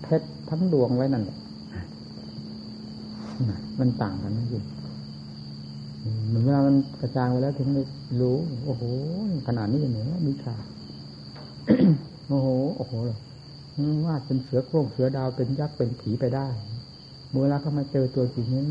[0.03, 1.39] เพชรทั้งดวงไว้นั่นแหละ
[3.81, 4.65] มันต่างกันนะจริง
[6.29, 7.83] เหมือนเวลามันกระจางไปแล้วถึงได้
[8.21, 8.83] รู้ โอ้โห
[9.47, 10.57] ขนาดนี้เหนือมีขา
[12.29, 12.93] โอ้โห โอ้โห
[14.07, 16.47] ว่าเป็นเสือโคร่งเสือดาวเป็นยักษ์เป็นผีไปได้
[17.43, 18.63] เวลาเขามาเจอตัวจริงนี้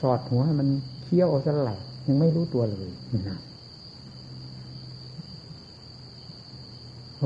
[0.00, 0.68] สอดหัวให้มัน
[1.02, 2.90] เคี้ยวเอาสลัดยังไม่รู้ตัวเลย
[3.28, 3.38] นะ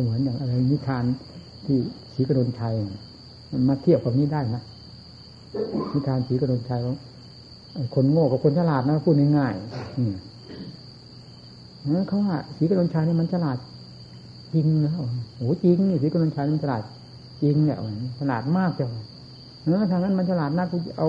[0.03, 1.05] เหมือนอย่างอะไรนิทาน
[1.64, 1.78] ที่
[2.14, 2.74] ศรีกระดนชัย
[3.53, 4.62] มันมาเทียบกับนี้ได้นะ
[5.92, 6.96] นิทานศรีกระดนชัยว่า
[7.94, 9.62] คนโง่กับคนฉลาดนะพูดง่ายๆ
[12.09, 13.59] เขาว่าศรีกระดนชัยนี่มันฉลาด
[14.55, 14.92] จริงนะ
[15.36, 16.82] โอ้จริงนี่ศรีกระดนชัยมันฉลาด
[17.42, 17.78] จริงเนี่ย
[18.18, 18.86] ฉลาดมากจ้ะ
[19.62, 21.09] เออทางนั้นมันฉลาดน่ากูเอา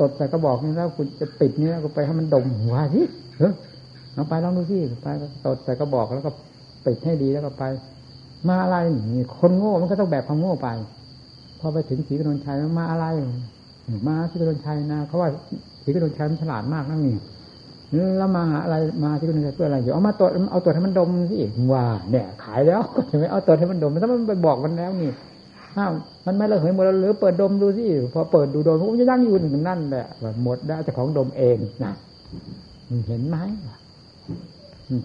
[0.00, 3.02] ตดใส่กระบอกนี่แล้วคุณจะปิดนี่แล้วก็ไปให้มันดมหัวสิ
[3.38, 3.50] เฮ้
[4.14, 5.06] เอาไปลองดูสิไป
[5.46, 6.30] ตดใส่กระบอกแล้วก็
[6.86, 7.62] ปิดให้ดีแล้วก็ไป
[8.48, 8.76] มาอะไร
[9.14, 10.68] นี่คนโง่มันก็ต้องแบบความโง่ไป
[11.60, 13.06] พอไปถึงศรีกระดนชัยมาอะไร
[14.06, 15.28] มาศรีกระดนชัยนะเขาว่า
[15.82, 17.16] ศรีกระดนชัยมันฉลาดมากนั่นนี่
[18.18, 21.38] แล้วมาอะไรมาที่คุณเพื่ออะไรอยู่เอามาตรวจเอาตรวจให้มันดมสิ
[21.72, 25.10] ว่าเนี่ย ขายแล้วก็จะไม่เอาตรวจให้มันดมถ้ามันไปบอกมันแล้วนี่
[25.76, 25.92] ห้าม
[26.26, 30.06] มันไม่ละเหยหมดหรือเปิดดมดูสิพอเปิดดูดมมันจะนั่งอยู่หนึ่งนั่นแหละ
[30.42, 31.92] หมดได้จะของดมเองนะ
[33.08, 33.36] เห็นไหม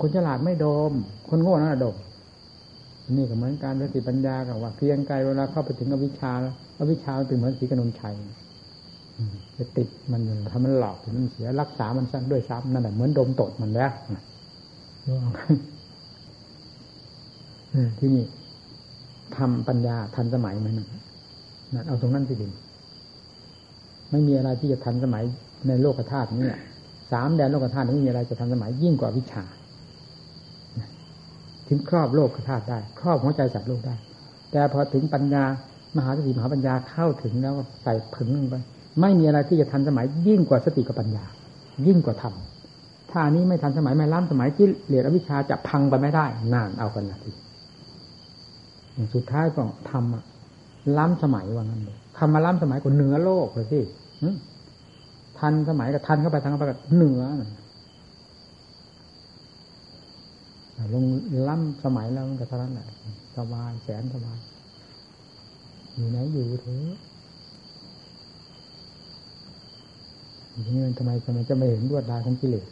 [0.01, 0.91] คนฉลาดไม่ดม
[1.29, 1.95] คนโง่นั่นดม
[3.11, 8.15] นี่ก็เหมือนการสติปัญญากับว่าเพียงไกลเวลาเข้าไปถึงอวิชชาแล้วอวิชชาเป็นเหมือนสีกนนชัย
[9.57, 13.91] จะติดมันทำมันหลอกมันเสียรักษามันสั้นด้วยซ้ำนั่นแหละเหมือนดมตดมันแล้ว
[17.99, 18.23] ที่นี่
[19.37, 22.51] ทำปัญญาทันสมัยมันนั่นเอาตรงนั้นสิดิน
[24.11, 25.23] ไม่มีอะไรที่จะทันสมัย
[25.67, 26.49] ในโลกธาตุนี้
[27.11, 29.43] สามแดนโลกธาตุไม่มีอะไรจะทันสมัยยิ่งกว่าวิชา
[31.67, 33.95] ถึงครอบโลกธาตุได้ ครอบหัวใจสัตว์โลกได้
[34.51, 35.43] แต่พอถึงปัญญา
[35.97, 37.53] มหาสติมหาปัญญาเข้าถึงแล้ว
[37.83, 38.55] ใส่ผึ่งลงไป
[39.01, 41.25] ไม่มีอะไรที่จะทันสมัยยิ่งกว่าสติกับปัญญา
[41.87, 42.33] ยิ่งกว่าธรรม
[43.11, 47.31] ถ้านี้ไม่ทันสมัยไม่ล้ำสมัยที่เหลียอวิชาจะพังไปไม่ได้นานเอากันนะที
[49.13, 53.79] สุดท้ายก็ทำล้ำสมัยว่างั้นเลยคำมาล้ำสมัยก็เหนือโลกเลยสิ
[55.39, 57.21] ทันสมัยก็ทันเข้าไปทางเข้าไปก็เหนือ
[60.93, 61.05] ลง
[61.47, 62.87] ล้ำสมัยแล้วมันก็เท่านั้นแหละ
[63.37, 64.39] สบายแสนสบาย
[65.95, 66.97] อยู่ไหนอยู่เถอะ
[70.65, 72.67] ทีนี้มันทำไมทำไมจะไม่เห็นรวดลายของกิเลส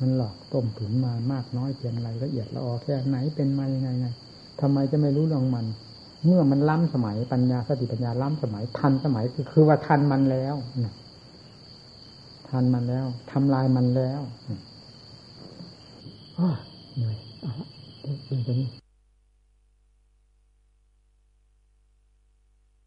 [0.00, 4.06] มันหลอกต้มถุนมามากน้อยเพียงไรละเอียดละออแค่ไหนเป็นมายังไงไง
[4.60, 5.66] ทำไมจะไม่รู้เรื่องมัน
[6.24, 10.54] เมื่อมันล้ำสมัยปัญญาสติปัญญาล้ำสมัยทันสมัยคือคือว่าทันมันแล้ว
[12.48, 14.20] ทันมันแล้วทำลายมันแล้ว
[16.96, 17.52] เหนื่อย อะ
[18.26, 18.81] เดี๋ยวนี้